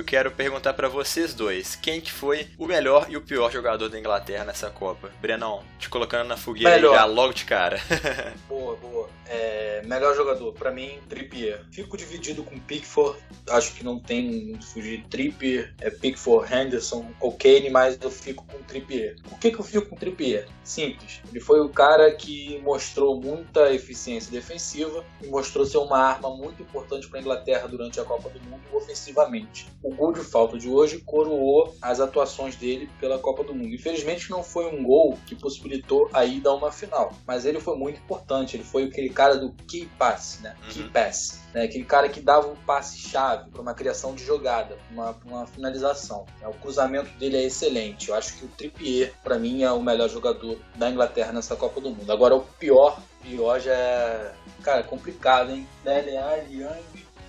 quero 0.07 0.31
perguntar 0.31 0.73
para 0.75 0.88
vocês 0.88 1.35
dois, 1.35 1.75
quem 1.75 2.01
que 2.01 2.12
foi 2.12 2.47
o 2.57 2.66
melhor 2.66 3.07
e 3.11 3.16
o 3.16 3.21
pior 3.21 3.51
jogador 3.51 3.88
da 3.88 3.99
Inglaterra 3.99 4.45
nessa 4.45 4.71
Copa? 4.71 5.11
Brenão, 5.21 5.64
te 5.81 5.88
colocando 5.88 6.29
na 6.29 6.37
fogueira 6.37 6.81
já 6.81 7.05
logo 7.05 7.33
de 7.33 7.45
cara. 7.45 7.81
boa, 8.49 8.77
boa. 8.77 9.11
É, 9.29 9.83
melhor 9.85 10.14
jogador, 10.14 10.53
para 10.53 10.71
mim, 10.71 11.01
Trippier. 11.09 11.64
Fico 11.73 11.97
dividido 11.97 12.45
com 12.45 12.57
Pickford, 12.61 13.19
acho 13.51 13.75
que 13.75 13.83
não 13.83 13.99
tem 13.99 14.31
muito 14.47 14.64
fugir. 14.66 15.05
Trippier, 15.11 15.75
é 15.81 15.90
Pickford, 15.90 16.53
Henderson 16.55 17.11
ou 17.19 17.33
Kane, 17.33 17.69
mas 17.71 17.99
eu 18.01 18.11
fico 18.11 18.47
com 18.47 18.62
Trippier. 18.62 19.16
Por 19.29 19.38
que, 19.40 19.51
que 19.51 19.59
eu 19.59 19.64
fico 19.64 19.88
com 19.88 19.97
Trippier? 19.97 20.47
Simples. 20.62 21.21
Ele 21.29 21.40
foi 21.40 21.61
o 21.61 21.69
cara 21.69 22.14
que 22.14 22.61
mostrou 22.62 23.21
muita 23.21 23.73
eficiência 23.73 24.31
defensiva 24.31 25.05
e 25.21 25.27
mostrou 25.27 25.66
ser 25.66 25.79
uma 25.79 25.99
arma 25.99 26.31
muito 26.37 26.62
importante 26.62 27.09
para 27.09 27.19
a 27.19 27.23
Inglaterra 27.23 27.66
durante 27.66 27.99
a 27.99 28.05
Copa 28.05 28.29
do 28.29 28.40
Mundo 28.40 28.62
ofensivamente. 28.73 29.66
O 29.83 29.95
gol 29.96 30.12
de 30.12 30.20
falta 30.20 30.59
de 30.59 30.68
hoje 30.68 31.00
coroou 31.00 31.74
as 31.80 32.00
atuações 32.00 32.54
dele 32.56 32.88
pela 33.00 33.18
Copa 33.18 33.42
do 33.42 33.54
Mundo. 33.54 33.74
Infelizmente 33.74 34.30
não 34.30 34.42
foi 34.42 34.66
um 34.66 34.85
gol 34.85 35.18
que 35.26 35.35
possibilitou 35.35 36.09
a 36.12 36.24
ida 36.24 36.50
a 36.50 36.54
uma 36.54 36.70
final, 36.70 37.12
mas 37.26 37.44
ele 37.44 37.61
foi 37.61 37.76
muito 37.76 37.98
importante. 37.98 38.56
Ele 38.56 38.64
foi 38.64 38.85
aquele 38.85 39.09
cara 39.09 39.37
do 39.37 39.52
key 39.66 39.88
pass, 39.98 40.40
né? 40.42 40.54
Uhum. 40.62 40.68
Key 40.68 40.90
pass, 40.90 41.40
né? 41.52 41.64
Aquele 41.64 41.85
cara 41.85 42.09
que 42.09 42.20
dava 42.20 42.48
um 42.48 42.56
passe-chave 42.56 43.50
para 43.50 43.62
uma 43.62 43.74
criação 43.74 44.14
de 44.14 44.24
jogada, 44.24 44.76
uma, 44.90 45.16
uma 45.24 45.46
finalização. 45.46 46.26
O 46.44 46.54
cruzamento 46.54 47.11
dele 47.18 47.37
é 47.38 47.44
excelente. 47.44 48.09
Eu 48.09 48.14
acho 48.14 48.37
que 48.37 48.44
o 48.44 48.48
Trippier, 48.48 49.12
para 49.24 49.38
mim, 49.38 49.62
é 49.62 49.72
o 49.72 49.82
melhor 49.82 50.09
jogador 50.09 50.59
da 50.76 50.90
Inglaterra 50.90 51.32
nessa 51.32 51.56
Copa 51.56 51.80
do 51.80 51.90
Mundo. 51.90 52.11
Agora, 52.12 52.37
o 52.37 52.42
pior, 52.42 53.00
pior 53.22 53.59
já 53.61 53.72
é, 53.72 54.32
cara, 54.62 54.82
complicado, 54.82 55.50
hein? 55.50 55.66
Dele 55.82 56.16
Alli, 56.16 56.64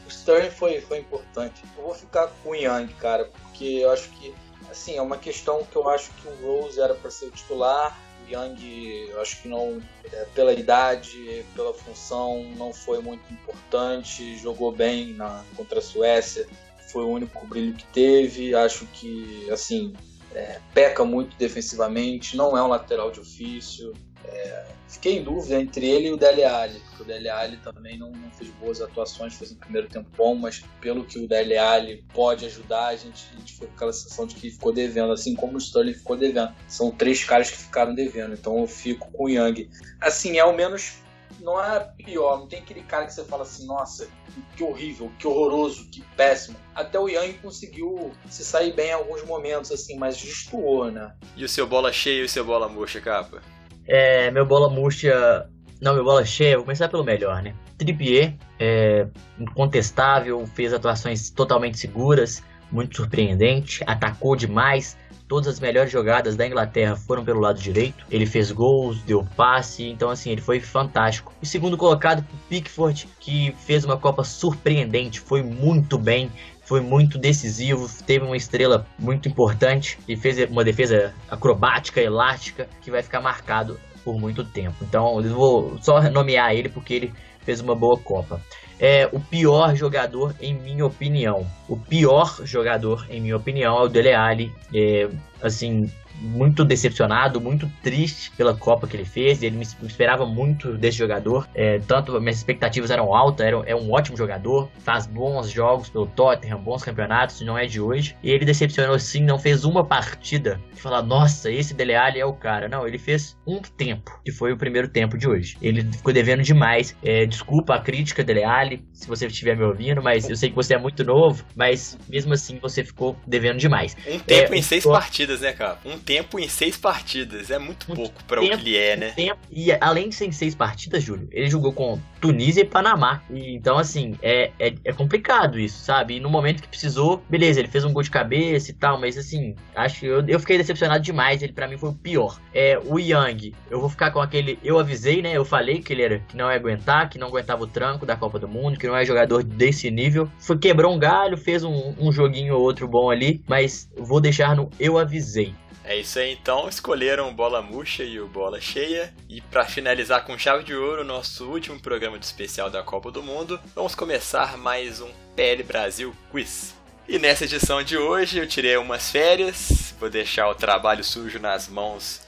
o 0.08 0.10
Sterling 0.10 0.50
foi, 0.50 0.80
foi 0.82 1.00
importante. 1.00 1.62
Eu 1.78 1.84
vou 1.84 1.94
ficar 1.94 2.28
com 2.42 2.52
o 2.52 2.56
Young, 2.56 2.88
cara, 2.94 3.26
porque 3.26 3.66
eu 3.66 3.92
acho 3.92 4.10
que, 4.12 4.34
assim, 4.72 4.96
é 4.96 5.02
uma 5.02 5.18
questão 5.18 5.64
que 5.66 5.76
eu 5.76 5.88
acho 5.90 6.12
que 6.12 6.28
o 6.28 6.36
Rose 6.42 6.80
era 6.80 6.96
para 6.96 7.12
ser 7.12 7.26
o 7.26 7.32
titular. 7.32 8.00
O 8.26 8.32
Young, 8.32 9.10
eu 9.10 9.22
acho 9.22 9.42
que 9.42 9.50
não, 9.50 9.82
é, 10.12 10.26
pela 10.34 10.54
idade, 10.54 11.46
pela 11.54 11.74
função, 11.74 12.44
não 12.56 12.74
foi 12.74 13.02
muito 13.02 13.22
importante. 13.32 14.38
Jogou 14.38 14.72
bem 14.72 15.14
na, 15.14 15.44
contra 15.56 15.80
a 15.80 15.82
Suécia, 15.82 16.48
foi 16.90 17.04
o 17.04 17.10
único 17.10 17.46
brilho 17.46 17.74
que 17.74 17.86
teve. 17.88 18.56
Acho 18.56 18.86
que, 18.88 19.50
assim, 19.52 19.94
é, 20.34 20.62
peca 20.74 21.04
muito 21.04 21.36
defensivamente, 21.36 22.38
não 22.38 22.58
é 22.58 22.64
um 22.64 22.68
lateral 22.68 23.12
de 23.12 23.20
ofício. 23.20 23.94
É, 24.24 24.77
fiquei 24.88 25.18
em 25.18 25.24
dúvida 25.24 25.60
entre 25.60 25.86
ele 25.86 26.08
e 26.08 26.12
o 26.14 26.18
Dele 26.18 26.44
Alli, 26.44 26.80
porque 26.80 27.04
o 27.04 27.06
Dele 27.06 27.30
Alli 27.30 27.58
também 27.58 27.98
não, 27.98 28.12
não, 28.12 28.32
fez 28.32 28.50
boas 28.52 28.82
atuações, 28.82 29.36
fez 29.36 29.52
um 29.52 29.56
primeiro 29.56 29.88
tempo 29.88 30.10
bom, 30.16 30.36
mas 30.36 30.64
pelo 30.80 31.04
que 31.04 31.20
o 31.20 31.28
Dele 31.28 31.58
Alli 31.58 32.04
pode 32.14 32.46
ajudar, 32.46 32.88
a 32.88 32.96
gente, 32.96 33.26
a 33.34 33.40
gente 33.40 33.54
ficou 33.54 33.68
com 33.68 33.76
aquela 33.76 33.94
sensação 33.94 34.26
de 34.26 34.36
que 34.36 34.50
ficou 34.50 34.72
devendo, 34.72 35.12
assim 35.12 35.36
como 35.36 35.56
o 35.56 35.58
Sterling 35.58 35.94
ficou 35.94 36.16
devendo. 36.16 36.54
São 36.68 36.92
três 36.92 37.24
caras 37.24 37.52
que 37.52 37.58
ficaram 37.58 37.94
devendo, 37.94 38.34
então 38.34 38.58
eu 38.60 38.68
fico 38.68 39.12
com 39.12 39.26
o 39.26 39.30
Young. 39.30 39.70
Assim, 40.02 40.38
é 40.38 40.46
o 40.46 40.56
menos 40.56 40.98
não 41.40 41.62
é 41.62 41.80
pior, 41.80 42.40
não 42.40 42.48
tem 42.48 42.60
aquele 42.60 42.82
cara 42.82 43.06
que 43.06 43.14
você 43.14 43.24
fala 43.24 43.44
assim, 43.44 43.66
nossa, 43.66 44.08
que 44.56 44.64
horrível, 44.64 45.12
que 45.20 45.28
horroroso, 45.28 45.88
que 45.90 46.02
péssimo. 46.16 46.58
Até 46.74 47.00
o 47.00 47.08
Yang 47.08 47.40
conseguiu 47.40 48.12
se 48.30 48.44
sair 48.44 48.74
bem 48.74 48.90
em 48.90 48.94
alguns 48.94 49.24
momentos, 49.24 49.72
assim, 49.72 49.98
mas 49.98 50.18
destoou, 50.18 50.92
né? 50.92 51.14
E 51.36 51.44
o 51.44 51.50
seu 51.50 51.68
bola 51.68 51.92
cheia 51.92 52.22
e 52.22 52.26
o 52.26 52.30
seu 52.30 52.44
bola 52.44 52.68
murcha, 52.68 53.00
capa? 53.02 53.42
É, 53.88 54.30
meu 54.32 54.46
bola 54.46 54.70
murcha. 54.70 55.50
Não, 55.80 55.94
meu 55.94 56.04
bola 56.04 56.26
cheia, 56.26 56.56
vou 56.56 56.66
começar 56.66 56.90
pelo 56.90 57.04
melhor, 57.04 57.42
né? 57.44 57.54
Trippier, 57.78 58.36
é, 58.60 59.08
incontestável, 59.40 60.46
fez 60.48 60.74
atuações 60.74 61.30
totalmente 61.30 61.78
seguras, 61.78 62.42
muito 62.72 62.98
surpreendente, 62.98 63.84
atacou 63.86 64.36
demais, 64.36 64.98
Todas 65.28 65.50
as 65.50 65.60
melhores 65.60 65.92
jogadas 65.92 66.38
da 66.38 66.48
Inglaterra 66.48 66.96
foram 66.96 67.24
pelo 67.24 67.42
lado 67.42 67.60
direito. 67.60 68.06
Ele 68.10 68.26
fez 68.26 68.50
gols, 68.50 69.02
deu 69.02 69.28
passe, 69.36 69.84
então 69.84 70.10
assim, 70.10 70.32
ele 70.32 70.40
foi 70.40 70.62
fantástico. 70.62 71.34
E 71.42 71.46
segundo 71.46 71.76
colocado, 71.76 72.26
Pickford, 72.48 73.10
que 73.20 73.54
fez 73.66 73.84
uma 73.84 73.98
Copa 73.98 74.24
surpreendente, 74.24 75.20
foi 75.20 75.44
muito 75.44 75.98
bem, 75.98 76.32
foi 76.68 76.82
muito 76.82 77.18
decisivo, 77.18 77.90
teve 78.06 78.26
uma 78.26 78.36
estrela 78.36 78.86
muito 79.00 79.28
importante 79.28 79.98
e 80.08 80.18
fez 80.18 80.38
uma 80.52 80.64
defesa 80.64 81.14
acrobática, 81.30 82.02
elástica, 82.02 82.68
que 82.82 82.92
vai 82.92 83.02
ficar 83.02 83.22
marcado 83.22 83.80
por 84.04 84.20
muito 84.20 84.44
tempo. 84.44 84.76
Então, 84.82 85.22
eu 85.22 85.34
vou 85.34 85.78
só 85.82 86.02
nomear 86.12 86.54
ele 86.54 86.70
porque 86.70 86.94
ele 86.94 87.14
fez 87.40 87.62
uma 87.62 87.74
boa 87.74 87.98
Copa 87.98 88.42
é 88.80 89.10
o 89.12 89.20
pior 89.20 89.76
jogador, 89.76 90.36
em 90.40 90.54
minha 90.54 90.86
opinião. 90.86 91.46
O 91.68 91.76
pior 91.76 92.42
jogador, 92.44 93.08
em 93.10 93.20
minha 93.20 93.36
opinião, 93.36 93.78
é 93.78 93.82
o 93.84 93.88
Dele 93.88 94.14
Alli. 94.14 94.54
É, 94.74 95.10
assim, 95.42 95.92
muito 96.22 96.64
decepcionado, 96.64 97.40
muito 97.40 97.70
triste 97.82 98.32
pela 98.32 98.56
Copa 98.56 98.88
que 98.88 98.96
ele 98.96 99.06
fez. 99.06 99.42
Ele 99.44 99.58
me 99.58 99.64
esperava 99.84 100.26
muito 100.26 100.78
desse 100.78 100.98
jogador. 100.98 101.48
É, 101.54 101.80
tanto 101.80 102.20
minhas 102.20 102.38
expectativas 102.38 102.92
eram 102.92 103.14
altas, 103.14 103.46
era, 103.46 103.58
é 103.66 103.76
um 103.76 103.92
ótimo 103.92 104.18
jogador, 104.18 104.70
faz 104.80 105.06
bons 105.06 105.50
jogos 105.50 105.90
pelo 105.90 106.08
Tottenham, 106.08 106.60
bons 106.60 106.84
campeonatos, 106.84 107.42
não 107.42 107.58
é 107.58 107.66
de 107.66 107.80
hoje. 107.80 108.16
E 108.24 108.32
ele 108.32 108.46
decepcionou 108.46 108.98
sim, 109.00 109.24
não 109.24 109.40
fez 109.40 109.64
uma 109.64 109.86
partida 109.86 110.60
que 110.74 110.82
falar, 110.82 111.02
nossa, 111.02 111.52
esse 111.52 111.74
Dele 111.74 111.96
Alli 111.96 112.20
é 112.20 112.26
o 112.26 112.34
cara. 112.34 112.68
Não, 112.70 112.88
ele 112.88 112.98
fez 112.98 113.38
um 113.46 113.62
tempo, 113.62 114.20
que 114.24 114.32
foi 114.32 114.54
o 114.54 114.58
primeiro 114.58 114.88
tempo 114.88 115.18
de 115.18 115.28
hoje. 115.28 115.58
Ele 115.62 115.84
ficou 115.92 116.14
devendo 116.14 116.42
demais. 116.42 116.96
É, 117.04 117.26
desculpa 117.26 117.76
a 117.76 117.82
crítica 117.82 118.24
Dele 118.24 118.44
Alli, 118.44 118.86
se 118.94 119.08
você 119.08 119.28
estiver 119.28 119.58
me 119.58 119.64
ouvindo, 119.64 120.02
mas 120.02 120.30
eu 120.30 120.36
sei 120.36 120.50
que 120.50 120.56
você 120.56 120.76
é 120.76 120.80
muito 120.80 121.04
novo, 121.04 121.44
mas 121.56 121.98
mesmo 122.08 122.34
assim 122.34 122.60
você 122.60 122.84
ficou 122.84 123.16
devendo 123.26 123.58
demais. 123.58 123.96
Um 124.08 124.20
tempo 124.20 124.54
é, 124.54 124.58
em 124.58 124.62
seis 124.62 124.84
partidas, 124.84 125.42
né, 125.42 125.54
cara? 125.54 125.78
Um 125.86 125.98
tempo 126.08 126.40
em 126.40 126.48
seis 126.48 126.78
partidas. 126.78 127.52
É 127.52 127.60
muito, 127.60 127.86
muito 127.88 128.00
pouco 128.00 128.24
para 128.24 128.42
o 128.42 128.44
que 128.44 128.54
ele 128.54 128.78
é, 128.78 128.96
né? 128.96 129.10
Tempo, 129.10 129.42
e 129.52 129.74
além 129.74 130.08
de 130.08 130.16
ser 130.16 130.26
em 130.26 130.32
seis 130.32 130.56
partidas, 130.56 131.04
Júlio, 131.04 131.28
ele 131.34 131.50
jogou 131.50 131.74
com 131.74 132.00
Tunísia 132.22 132.62
e 132.62 132.66
Panamá. 132.66 133.22
E, 133.30 133.54
então, 133.54 133.78
assim, 133.78 134.16
é, 134.22 134.52
é, 134.58 134.74
é, 134.86 134.94
complicado 134.94 135.60
isso, 135.60 135.84
sabe? 135.84 136.16
E 136.16 136.20
no 136.22 136.30
momento 136.30 136.62
que 136.62 136.68
precisou, 136.70 137.22
beleza, 137.30 137.60
ele 137.60 137.68
fez 137.68 137.84
um 137.84 137.92
gol 137.92 138.02
de 138.02 138.10
cabeça 138.10 138.72
e 138.72 138.74
tal, 138.74 138.98
mas 138.98 139.18
assim, 139.18 139.54
acho 139.76 140.00
que 140.00 140.06
eu, 140.06 140.26
eu 140.26 140.40
fiquei 140.40 140.58
decepcionado 140.58 141.04
demais. 141.04 141.44
Ele 141.44 141.52
para 141.52 141.68
mim 141.68 141.78
foi 141.78 141.90
o 141.90 141.94
pior. 141.94 142.40
É, 142.54 142.80
o 142.86 142.98
Yang, 142.98 143.54
eu 143.70 143.82
vou 143.82 143.90
ficar 143.90 144.12
com 144.12 144.22
aquele. 144.22 144.58
Eu 144.64 144.80
avisei, 144.80 145.22
né? 145.22 145.34
Eu 145.34 145.44
falei 145.44 145.82
que 145.82 145.92
ele 145.92 146.04
era 146.04 146.20
que 146.20 146.38
não 146.38 146.50
ia 146.50 146.56
aguentar, 146.56 147.10
que 147.10 147.20
não 147.20 147.28
aguentava 147.28 147.64
o 147.64 147.68
tranco 147.68 148.06
da 148.06 148.16
Copa 148.16 148.40
do 148.40 148.48
Mundo, 148.48 148.80
que 148.80 148.88
não 148.88 148.96
é 148.96 149.04
jogador 149.04 149.44
desse 149.44 149.92
nível. 149.92 150.30
Foi, 150.40 150.58
quebrou 150.58 150.96
um 150.96 150.98
galho, 151.00 151.36
fez 151.36 151.66
um, 151.66 151.94
um 152.00 152.14
joguinho 152.14 152.56
ou 152.56 152.62
outro 152.62 152.88
bom 152.88 153.10
ali, 153.10 153.44
mas 153.46 153.90
vou 153.98 154.22
deixar 154.22 154.56
no 154.56 154.70
eu 154.80 154.98
avisei. 154.98 155.54
É 155.88 155.96
isso 155.96 156.20
aí 156.20 156.34
então, 156.34 156.68
escolheram 156.68 157.34
Bola 157.34 157.62
Murcha 157.62 158.04
e 158.04 158.20
o 158.20 158.28
Bola 158.28 158.60
Cheia. 158.60 159.14
E 159.30 159.40
para 159.40 159.64
finalizar 159.64 160.26
com 160.26 160.38
chave 160.38 160.66
de 160.66 160.76
ouro, 160.76 161.02
nosso 161.02 161.46
último 161.46 161.80
programa 161.80 162.20
de 162.20 162.26
especial 162.26 162.70
da 162.70 162.84
Copa 162.84 163.10
do 163.10 163.24
Mundo, 163.24 163.58
vamos 163.74 163.96
começar 163.96 164.58
mais 164.58 165.00
um 165.00 165.10
PL 165.34 165.64
Brasil 165.64 166.14
Quiz. 166.30 166.76
E 167.08 167.18
nessa 167.18 167.46
edição 167.46 167.82
de 167.82 167.98
hoje 167.98 168.38
eu 168.38 168.46
tirei 168.46 168.76
umas 168.76 169.10
férias, 169.10 169.96
vou 169.98 170.10
deixar 170.10 170.50
o 170.50 170.56
trabalho 170.56 171.06
sujo 171.06 171.40
nas 171.40 171.70
mãos 171.70 172.20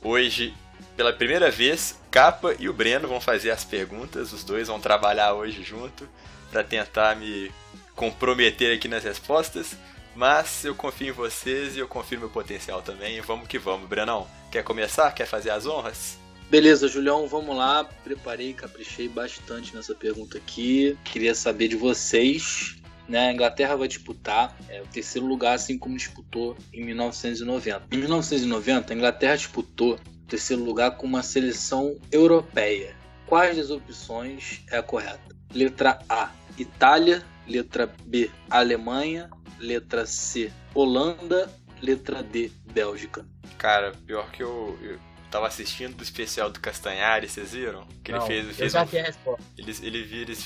hoje 0.00 0.54
pela 0.96 1.12
primeira 1.12 1.50
vez. 1.50 1.98
Capa 2.12 2.54
e 2.60 2.68
o 2.68 2.72
Breno 2.72 3.08
vão 3.08 3.20
fazer 3.20 3.50
as 3.50 3.64
perguntas, 3.64 4.32
os 4.32 4.44
dois 4.44 4.68
vão 4.68 4.80
trabalhar 4.80 5.34
hoje 5.34 5.64
junto 5.64 6.08
para 6.52 6.62
tentar 6.62 7.16
me 7.16 7.50
comprometer 7.96 8.76
aqui 8.76 8.86
nas 8.86 9.02
respostas. 9.02 9.76
Mas 10.14 10.64
eu 10.64 10.74
confio 10.74 11.08
em 11.08 11.12
vocês 11.12 11.76
e 11.76 11.78
eu 11.78 11.88
confio 11.88 12.18
no 12.18 12.26
meu 12.26 12.30
potencial 12.30 12.82
também. 12.82 13.20
Vamos 13.20 13.48
que 13.48 13.58
vamos. 13.58 13.88
Brenão, 13.88 14.26
quer 14.50 14.64
começar? 14.64 15.12
Quer 15.12 15.26
fazer 15.26 15.50
as 15.50 15.66
honras? 15.66 16.18
Beleza, 16.50 16.88
Julião, 16.88 17.28
vamos 17.28 17.56
lá. 17.56 17.84
Preparei, 17.84 18.52
caprichei 18.52 19.08
bastante 19.08 19.74
nessa 19.74 19.94
pergunta 19.94 20.36
aqui. 20.36 20.98
Queria 21.04 21.32
saber 21.32 21.68
de 21.68 21.76
vocês. 21.76 22.76
Né? 23.08 23.28
A 23.28 23.32
Inglaterra 23.32 23.76
vai 23.76 23.86
disputar 23.86 24.56
é, 24.68 24.82
o 24.82 24.86
terceiro 24.86 25.26
lugar, 25.26 25.54
assim 25.54 25.78
como 25.78 25.96
disputou 25.96 26.56
em 26.72 26.84
1990. 26.84 27.82
Em 27.92 27.98
1990, 27.98 28.92
a 28.92 28.96
Inglaterra 28.96 29.36
disputou 29.36 29.94
o 29.94 30.26
terceiro 30.26 30.64
lugar 30.64 30.96
com 30.96 31.06
uma 31.06 31.22
seleção 31.22 31.96
europeia. 32.10 32.96
Quais 33.26 33.56
das 33.56 33.70
opções 33.70 34.62
é 34.72 34.78
a 34.78 34.82
correta? 34.82 35.20
Letra 35.54 36.00
A, 36.08 36.30
Itália. 36.58 37.24
Letra 37.50 37.92
B, 38.06 38.30
Alemanha 38.48 39.28
letra 39.60 40.06
C, 40.06 40.50
Holanda, 40.74 41.50
letra 41.80 42.22
D, 42.22 42.50
Bélgica. 42.72 43.24
Cara, 43.58 43.92
pior 44.06 44.30
que 44.30 44.42
eu, 44.42 44.78
eu 44.82 44.98
tava 45.30 45.46
assistindo 45.46 45.94
do 45.94 46.02
especial 46.02 46.50
do 46.50 46.58
Castanhari, 46.58 47.28
vocês 47.28 47.52
viram? 47.52 47.86
Que 48.02 48.10
Não, 48.10 48.26
ele 48.26 48.26
fez, 48.26 48.56
fez 48.56 48.74
eu 48.74 48.80
já 48.80 48.84
um, 48.84 49.00
a 49.00 49.06
resposta. 49.06 49.44
Ele, 49.56 49.76
ele, 49.82 49.98
ele, 49.98 50.36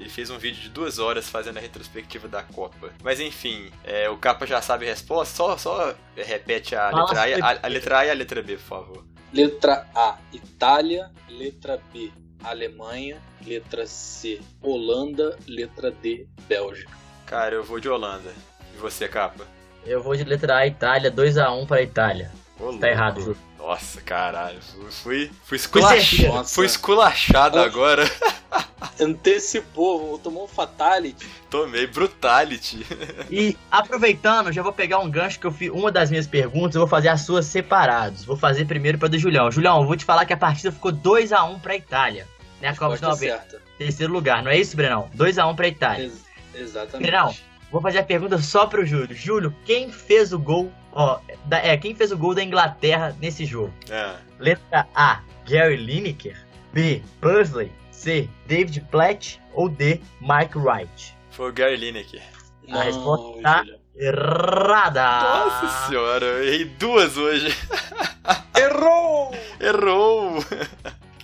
ele, 0.00 0.08
fez 0.10 0.28
um 0.28 0.38
vídeo 0.38 0.60
de 0.60 0.68
duas 0.68 0.98
horas 0.98 1.28
fazendo 1.28 1.58
a 1.58 1.60
retrospectiva 1.60 2.28
da 2.28 2.42
Copa. 2.42 2.92
Mas 3.02 3.20
enfim, 3.20 3.70
é, 3.84 4.10
o 4.10 4.18
Capa 4.18 4.46
já 4.46 4.60
sabe 4.60 4.86
a 4.86 4.88
resposta, 4.90 5.34
só, 5.34 5.56
só 5.56 5.94
repete 6.16 6.74
a 6.74 6.90
letra 6.90 7.20
a, 7.20 7.52
a, 7.52 7.58
a 7.62 7.68
letra 7.68 7.98
A 8.00 8.06
e 8.06 8.10
a 8.10 8.14
letra 8.14 8.42
B, 8.42 8.56
por 8.56 8.62
favor. 8.62 9.04
Letra 9.32 9.88
A, 9.94 10.18
Itália. 10.32 11.10
Letra 11.28 11.80
B, 11.92 12.12
Alemanha. 12.44 13.20
Letra 13.44 13.86
C, 13.86 14.40
Holanda. 14.62 15.36
Letra 15.46 15.90
D, 15.90 16.26
Bélgica. 16.48 16.92
Cara, 17.26 17.54
eu 17.54 17.64
vou 17.64 17.80
de 17.80 17.88
Holanda. 17.88 18.32
E 18.74 18.78
você, 18.78 19.08
capa? 19.08 19.46
Eu 19.86 20.02
vou 20.02 20.16
de 20.16 20.24
letra 20.24 20.56
A, 20.56 20.66
Itália, 20.66 21.10
2x1 21.10 21.66
pra 21.66 21.82
Itália. 21.82 22.30
Ô, 22.58 22.72
tá 22.74 22.88
errado, 22.88 23.20
Ju. 23.20 23.36
Nossa, 23.58 24.00
caralho. 24.00 24.58
Fui, 24.90 25.30
fui, 25.42 25.56
esculachado, 25.56 26.44
fui 26.46 26.66
esculachado 26.66 27.58
agora. 27.58 28.04
Antecipou, 29.00 30.18
tomou 30.18 30.44
um 30.44 30.48
fatality. 30.48 31.26
Tomei 31.50 31.86
brutality. 31.86 32.84
E 33.30 33.56
aproveitando, 33.70 34.52
já 34.52 34.62
vou 34.62 34.72
pegar 34.72 34.98
um 34.98 35.10
gancho 35.10 35.40
que 35.40 35.46
eu 35.46 35.50
fiz 35.50 35.70
uma 35.70 35.90
das 35.90 36.10
minhas 36.10 36.26
perguntas, 36.26 36.74
eu 36.74 36.82
vou 36.82 36.88
fazer 36.88 37.08
as 37.08 37.22
suas 37.22 37.46
separados. 37.46 38.24
Vou 38.24 38.36
fazer 38.36 38.66
primeiro 38.66 38.98
para 38.98 39.08
do 39.08 39.18
Julião. 39.18 39.50
Julião, 39.50 39.80
eu 39.80 39.86
vou 39.86 39.96
te 39.96 40.04
falar 40.04 40.24
que 40.26 40.32
a 40.32 40.36
partida 40.36 40.70
ficou 40.70 40.92
2 40.92 41.32
x 41.32 41.42
1 41.42 41.58
para 41.58 41.74
Itália, 41.74 42.28
né? 42.64 42.70
A 42.70 42.76
Copa 42.76 42.96
de 42.96 43.02
90. 43.02 43.62
Terceiro 43.78 44.12
lugar, 44.12 44.42
não 44.42 44.50
é 44.50 44.58
isso, 44.58 44.76
Brenão? 44.76 45.10
2 45.14 45.38
x 45.38 45.46
1 45.46 45.56
para 45.56 45.68
Itália. 45.68 46.04
Ex 46.04 46.24
exatamente. 46.54 47.10
Brenão, 47.10 47.34
Vou 47.74 47.80
fazer 47.80 47.98
a 47.98 48.04
pergunta 48.04 48.38
só 48.38 48.68
pro 48.68 48.86
Júlio. 48.86 49.16
Júlio, 49.16 49.52
quem 49.64 49.90
fez 49.90 50.32
o 50.32 50.38
gol? 50.38 50.72
Ó, 50.92 51.18
da, 51.46 51.58
é, 51.58 51.76
quem 51.76 51.92
fez 51.92 52.12
o 52.12 52.16
gol 52.16 52.32
da 52.32 52.40
Inglaterra 52.40 53.16
nesse 53.20 53.44
jogo? 53.44 53.74
É. 53.90 54.14
Letra 54.38 54.86
A, 54.94 55.22
Gary 55.44 55.76
Lineker. 55.76 56.40
B, 56.72 57.02
Pursley. 57.20 57.72
C, 57.90 58.28
David 58.46 58.80
Platt. 58.92 59.40
Ou 59.54 59.68
D, 59.68 60.00
Mike 60.20 60.56
Wright. 60.56 61.16
Foi 61.32 61.50
o 61.50 61.52
Gary 61.52 61.76
Lineker. 61.76 62.22
A 62.70 62.82
resposta 62.82 63.42
tá 63.42 63.64
errada. 63.96 65.02
Nossa 65.02 65.88
senhora, 65.88 66.24
eu 66.24 66.44
errei 66.44 66.64
duas 66.66 67.16
hoje. 67.16 67.48
Errou! 68.56 69.34
Errou! 69.60 70.44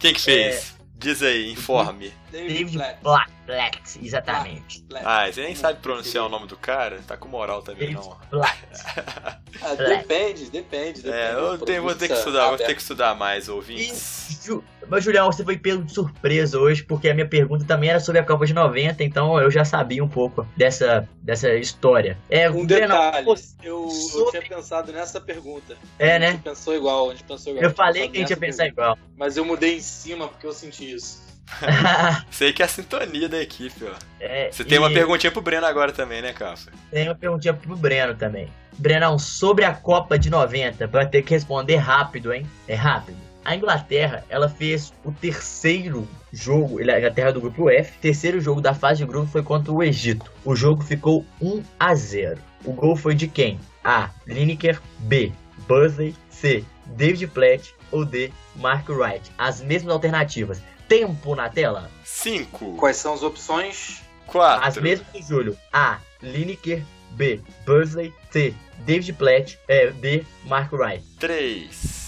Quem 0.01 0.15
que 0.15 0.21
fez? 0.21 0.70
É... 0.70 0.70
Diz 1.01 1.23
aí, 1.23 1.51
informe. 1.51 2.13
David 2.31 2.79
Black. 3.03 3.33
Black, 3.47 3.81
exatamente. 4.01 4.85
Black. 4.89 5.05
Ah, 5.05 5.31
você 5.31 5.43
nem 5.43 5.55
sabe 5.57 5.81
pronunciar 5.81 6.25
o 6.25 6.29
nome 6.29 6.47
do 6.47 6.57
cara? 6.57 7.01
Tá 7.07 7.17
com 7.17 7.29
moral 7.29 7.63
também, 7.63 7.89
David 7.89 8.09
não. 8.09 8.17
Black. 8.31 8.59
ah, 9.61 9.75
depende, 9.75 10.51
depende, 10.51 11.03
depende. 11.03 11.11
É, 11.11 11.35
eu 11.35 11.59
tenho, 11.59 11.83
vou 11.83 11.95
ter 11.95 12.07
que 12.09 12.15
estudar, 12.15 12.49
vou 12.49 12.59
ter 12.59 12.75
que 12.75 12.81
estudar 12.81 13.15
mais, 13.17 13.49
ouvintes. 13.49 14.47
E, 14.47 14.61
mas, 14.89 15.05
Julião, 15.05 15.27
você 15.27 15.43
foi 15.43 15.57
pego 15.57 15.83
de 15.83 15.93
surpresa 15.93 16.59
hoje, 16.59 16.85
porque 16.85 17.09
a 17.09 17.15
minha 17.15 17.27
pergunta 17.27 17.65
também 17.65 17.91
era 17.91 17.99
sobre 17.99 18.21
a 18.21 18.25
Copa 18.25 18.47
de 18.47 18.55
90, 18.55 19.03
então 19.03 19.41
eu 19.41 19.51
já 19.51 19.65
sabia 19.65 20.03
um 20.03 20.09
pouco 20.09 20.47
dessa, 20.57 21.09
dessa 21.23 21.53
história. 21.55 22.17
É, 22.29 22.49
um 22.49 22.65
detalhe, 22.65 23.27
eu, 23.63 23.89
eu, 24.15 24.31
tinha 24.31 24.43
pensado 24.43 24.93
nessa 24.93 25.21
pergunta. 25.21 25.77
É, 25.99 26.19
né? 26.19 26.29
A 26.29 26.31
gente 26.33 26.43
pensou 26.43 26.75
igual, 26.75 27.11
a 27.11 27.13
gente 27.13 27.25
pensou 27.25 27.53
igual. 27.53 27.65
Eu 27.65 27.75
falei 27.75 28.09
que 28.09 28.17
a 28.19 28.21
gente 28.21 28.31
ia 28.31 28.37
pensar 28.37 28.67
igual. 28.67 28.97
Mas 29.17 29.37
eu 29.37 29.45
mudei 29.45 29.77
em 29.77 29.81
cima 29.81 30.29
porque 30.29 30.47
eu 30.47 30.53
senti 30.53 30.95
isso. 30.95 31.30
Sei 32.31 32.53
que 32.53 32.63
é 32.63 32.65
a 32.65 32.69
sintonia 32.69 33.29
da 33.29 33.41
equipe, 33.41 33.85
ó. 33.85 33.95
É, 34.21 34.51
Você 34.51 34.65
tem 34.65 34.77
e... 34.77 34.79
uma 34.79 34.91
perguntinha 34.91 35.31
pro 35.31 35.43
Breno 35.43 35.67
agora 35.67 35.93
também, 35.93 36.23
né, 36.23 36.33
Cafa? 36.33 36.71
Tem 36.91 37.09
uma 37.09 37.15
perguntinha 37.15 37.55
pro 37.55 37.77
Breno 37.77 38.15
também. 38.15 38.49
Brenão, 38.79 39.19
sobre 39.19 39.65
a 39.65 39.75
Copa 39.75 40.19
de 40.19 40.31
90, 40.31 40.87
vai 40.87 41.07
ter 41.07 41.23
que 41.23 41.35
responder 41.35 41.77
rápido, 41.77 42.33
hein? 42.33 42.47
É 42.67 42.75
rápido. 42.75 43.19
A 43.45 43.57
Inglaterra, 43.57 44.25
ela 44.29 44.49
fez 44.49 44.93
o 45.05 45.13
terceiro 45.13 46.07
jogo, 46.33 46.79
a 46.79 46.83
Inglaterra 46.83 47.33
do 47.33 47.41
grupo 47.41 47.71
F, 47.71 47.93
terceiro 47.99 48.41
jogo 48.41 48.61
da 48.61 48.75
fase 48.75 48.99
de 48.99 49.07
grupo 49.07 49.27
foi 49.27 49.43
contra 49.43 49.73
o 49.73 49.83
Egito. 49.83 50.31
O 50.45 50.55
jogo 50.55 50.83
ficou 50.83 51.25
1 51.41 51.63
a 51.79 51.95
0. 51.95 52.39
O 52.65 52.73
gol 52.73 52.97
foi 52.97 53.15
de 53.15 53.27
quem? 53.27 53.59
A. 53.83 54.11
Lineker, 54.27 54.81
B. 55.01 55.33
Buzzley, 55.67 56.15
C. 56.29 56.65
David 56.87 57.29
Platt 57.29 57.75
ou 57.91 58.05
D. 58.05 58.31
Mark 58.57 58.89
Wright. 58.89 59.31
As 59.39 59.63
mesmas 59.63 59.93
alternativas 59.93 60.63
tempo 60.91 61.37
na 61.37 61.49
tela? 61.49 61.89
5. 62.05 62.75
Quais 62.77 62.97
são 62.97 63.15
as 63.15 63.23
opções? 63.23 64.03
4. 64.27 64.67
As 64.67 64.77
mesmas 64.77 65.07
de 65.13 65.23
Júlio. 65.23 65.57
A. 65.73 66.01
Lineker. 66.21 66.85
B. 67.13 67.41
Bursley. 67.65 68.13
C. 68.33 68.53
David 68.81 69.13
Platt. 69.13 69.57
É, 69.69 69.93
D. 69.93 70.27
Mark 70.47 70.73
Wright. 70.73 71.05
3. 71.21 72.01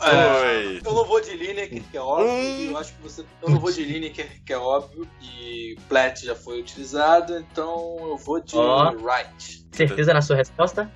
É, 0.00 0.78
eu 0.84 0.94
não 0.94 1.04
vou 1.04 1.20
de 1.20 1.36
Lineker, 1.36 1.82
que 1.90 1.96
é 1.96 2.00
óbvio. 2.00 2.30
Um... 2.30 2.70
Eu 2.70 2.78
acho 2.78 2.94
que 2.94 3.02
você. 3.02 3.24
Eu 3.42 3.50
não 3.50 3.58
vou 3.58 3.72
de 3.72 3.82
Lineker, 3.82 4.30
que 4.44 4.52
é 4.52 4.58
óbvio. 4.58 5.08
E 5.20 5.76
Platt 5.88 6.24
já 6.24 6.36
foi 6.36 6.60
utilizado, 6.60 7.36
então 7.36 7.96
eu 8.02 8.16
vou 8.16 8.40
de 8.40 8.56
oh. 8.56 8.92
Wright. 9.02 9.57
Certeza 9.70 10.12
na 10.12 10.22
sua 10.22 10.36
resposta? 10.36 10.90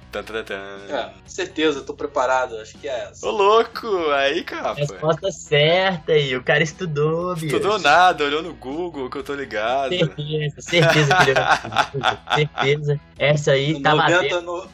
É, 0.89 1.11
certeza, 1.27 1.83
tô 1.83 1.95
preparado, 1.95 2.57
acho 2.57 2.77
que 2.79 2.89
é 2.89 3.05
essa. 3.05 3.27
Ô 3.27 3.31
louco, 3.31 3.87
aí, 4.11 4.43
capa. 4.43 4.75
Resposta 4.75 5.31
certa 5.31 6.13
aí, 6.13 6.35
o 6.37 6.43
cara 6.43 6.63
estudou, 6.63 7.35
bicho. 7.35 7.47
Estudou 7.47 7.79
nada, 7.79 8.25
olhou 8.25 8.43
no 8.43 8.55
Google 8.55 9.09
que 9.09 9.19
eu 9.19 9.23
tô 9.23 9.35
ligado. 9.35 9.91
Certeza, 9.91 10.61
certeza 10.61 11.17
que 11.17 11.31
ele 11.31 11.41
Certeza. 12.35 13.01
Essa 13.19 13.53
aí 13.53 13.81
tá 13.81 13.95
90, 13.95 14.41
no, 14.41 14.69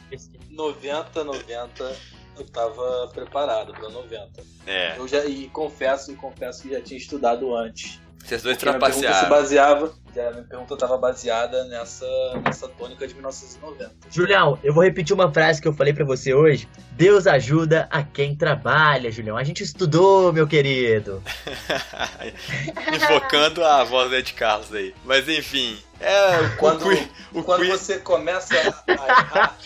90, 0.49 1.23
90 1.23 1.95
eu 2.39 2.45
tava 2.45 3.09
preparado 3.13 3.73
para 3.73 3.89
90. 3.89 4.43
É. 4.65 4.97
Eu 4.97 5.07
já 5.07 5.25
e 5.25 5.47
confesso 5.49 6.11
e 6.11 6.15
confesso 6.15 6.63
que 6.63 6.69
já 6.71 6.81
tinha 6.81 6.97
estudado 6.97 7.55
antes. 7.55 7.99
Vocês 8.23 8.41
dois 8.41 8.57
pergunta 8.57 8.91
se 8.91 9.01
trapacearam. 9.01 9.93
Já 10.23 10.31
minha 10.31 10.43
pergunta 10.43 10.73
estava 10.73 10.97
baseada 10.97 11.63
nessa 11.65 12.05
nessa 12.43 12.67
tônica 12.67 13.07
de 13.07 13.13
1990. 13.13 13.91
Julião, 14.09 14.57
eu 14.63 14.73
vou 14.73 14.83
repetir 14.83 15.13
uma 15.13 15.31
frase 15.31 15.61
que 15.61 15.67
eu 15.67 15.73
falei 15.73 15.93
pra 15.93 16.05
você 16.05 16.33
hoje. 16.33 16.67
Deus 16.91 17.27
ajuda 17.27 17.87
a 17.91 18.03
quem 18.03 18.35
trabalha, 18.35 19.11
Julião. 19.11 19.37
A 19.37 19.43
gente 19.43 19.63
estudou, 19.63 20.33
meu 20.33 20.47
querido. 20.47 21.23
Invocando 22.93 23.63
a 23.63 23.83
voz 23.83 24.09
do 24.09 24.15
Ed 24.15 24.33
Carlos 24.33 24.73
aí. 24.73 24.93
Mas 25.05 25.27
enfim. 25.27 25.77
É, 26.01 26.39
o 26.39 26.55
Quando, 26.57 26.83
quiz- 26.85 27.09
o 27.33 27.43
quando 27.43 27.59
quiz- 27.61 27.71
você 27.71 27.99
começa 27.99 28.53
a 28.55 28.91
errar, 28.93 29.57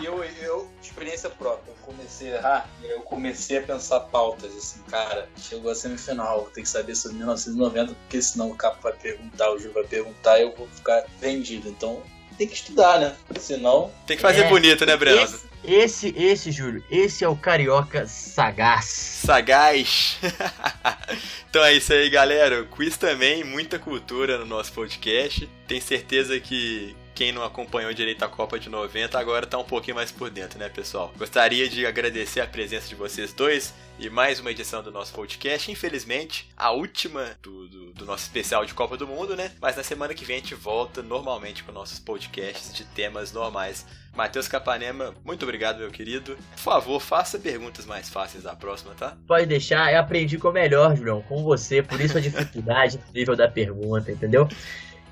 e 0.00 0.04
eu, 0.04 0.22
eu, 0.40 0.70
experiência 0.80 1.28
própria, 1.28 1.72
eu 1.72 1.76
comecei 1.82 2.32
a 2.32 2.36
errar, 2.36 2.68
eu 2.84 3.00
comecei 3.00 3.58
a 3.58 3.62
pensar 3.62 3.98
pautas, 4.00 4.54
assim, 4.56 4.80
cara, 4.88 5.28
chegou 5.36 5.72
a 5.72 5.74
semifinal, 5.74 6.42
vou 6.42 6.50
ter 6.50 6.62
que 6.62 6.68
saber 6.68 6.94
sobre 6.94 7.16
1990, 7.18 7.92
porque 7.92 8.22
senão 8.22 8.50
o 8.52 8.54
Capo 8.56 8.80
vai 8.82 8.92
perguntar, 8.92 9.50
o 9.50 9.58
Júlio 9.58 9.74
vai 9.74 9.82
perguntar, 9.84 10.38
e 10.38 10.42
eu 10.42 10.54
vou 10.54 10.68
ficar 10.68 11.04
vendido. 11.20 11.68
Então, 11.68 12.02
tem 12.36 12.46
que 12.48 12.54
estudar, 12.54 12.98
né? 12.98 13.16
Senão, 13.38 13.92
Tem 14.06 14.16
que 14.16 14.22
fazer 14.22 14.42
É. 14.42 14.48
bonito, 14.48 14.84
né, 14.84 14.96
Breno? 14.96 15.22
Esse, 15.22 15.44
esse, 15.64 16.08
esse, 16.16 16.52
Júlio, 16.52 16.82
esse 16.90 17.24
é 17.24 17.28
o 17.28 17.36
carioca 17.36 18.06
sagaz. 18.06 18.84
Sagaz. 18.86 20.18
então 21.48 21.64
é 21.64 21.72
isso 21.74 21.92
aí, 21.92 22.10
galera. 22.10 22.64
Quiz 22.64 22.96
também, 22.96 23.44
muita 23.44 23.78
cultura 23.78 24.38
no 24.38 24.46
nosso 24.46 24.72
podcast. 24.72 25.48
Tenho 25.66 25.80
certeza 25.82 26.38
que 26.40 26.94
quem 27.14 27.32
não 27.32 27.44
acompanhou 27.44 27.94
direito 27.94 28.24
a 28.24 28.28
Copa 28.28 28.58
de 28.58 28.68
90 28.68 29.18
agora 29.18 29.46
tá 29.46 29.56
um 29.56 29.64
pouquinho 29.64 29.94
mais 29.94 30.10
por 30.10 30.30
dentro, 30.30 30.58
né, 30.58 30.68
pessoal? 30.68 31.12
Gostaria 31.16 31.68
de 31.68 31.86
agradecer 31.86 32.40
a 32.40 32.46
presença 32.46 32.88
de 32.88 32.94
vocês 32.94 33.32
dois 33.32 33.72
e 33.98 34.10
mais 34.10 34.40
uma 34.40 34.50
edição 34.50 34.82
do 34.82 34.90
nosso 34.90 35.14
podcast. 35.14 35.70
Infelizmente, 35.70 36.48
a 36.56 36.72
última 36.72 37.36
do, 37.40 37.68
do, 37.68 37.92
do 37.92 38.04
nosso 38.04 38.24
especial 38.24 38.66
de 38.66 38.74
Copa 38.74 38.96
do 38.96 39.06
Mundo, 39.06 39.36
né? 39.36 39.52
Mas 39.60 39.76
na 39.76 39.84
semana 39.84 40.12
que 40.12 40.24
vem 40.24 40.36
a 40.36 40.38
gente 40.40 40.56
volta 40.56 41.02
normalmente 41.02 41.62
com 41.62 41.70
nossos 41.70 42.00
podcasts 42.00 42.74
de 42.74 42.84
temas 42.84 43.32
normais. 43.32 43.86
Matheus 44.12 44.48
Capanema, 44.48 45.14
muito 45.24 45.44
obrigado, 45.44 45.78
meu 45.78 45.90
querido. 45.90 46.36
Por 46.52 46.60
favor, 46.60 47.00
faça 47.00 47.38
perguntas 47.38 47.86
mais 47.86 48.08
fáceis 48.08 48.44
da 48.44 48.56
próxima, 48.56 48.94
tá? 48.94 49.16
Pode 49.26 49.46
deixar, 49.46 49.92
eu 49.92 50.00
aprendi 50.00 50.38
com 50.38 50.48
o 50.48 50.52
melhor, 50.52 50.96
Julião, 50.96 51.22
com 51.22 51.42
você, 51.42 51.82
por 51.82 52.00
isso 52.00 52.18
a 52.18 52.20
dificuldade 52.20 53.00
nível 53.14 53.36
da 53.36 53.48
pergunta, 53.48 54.10
entendeu? 54.10 54.48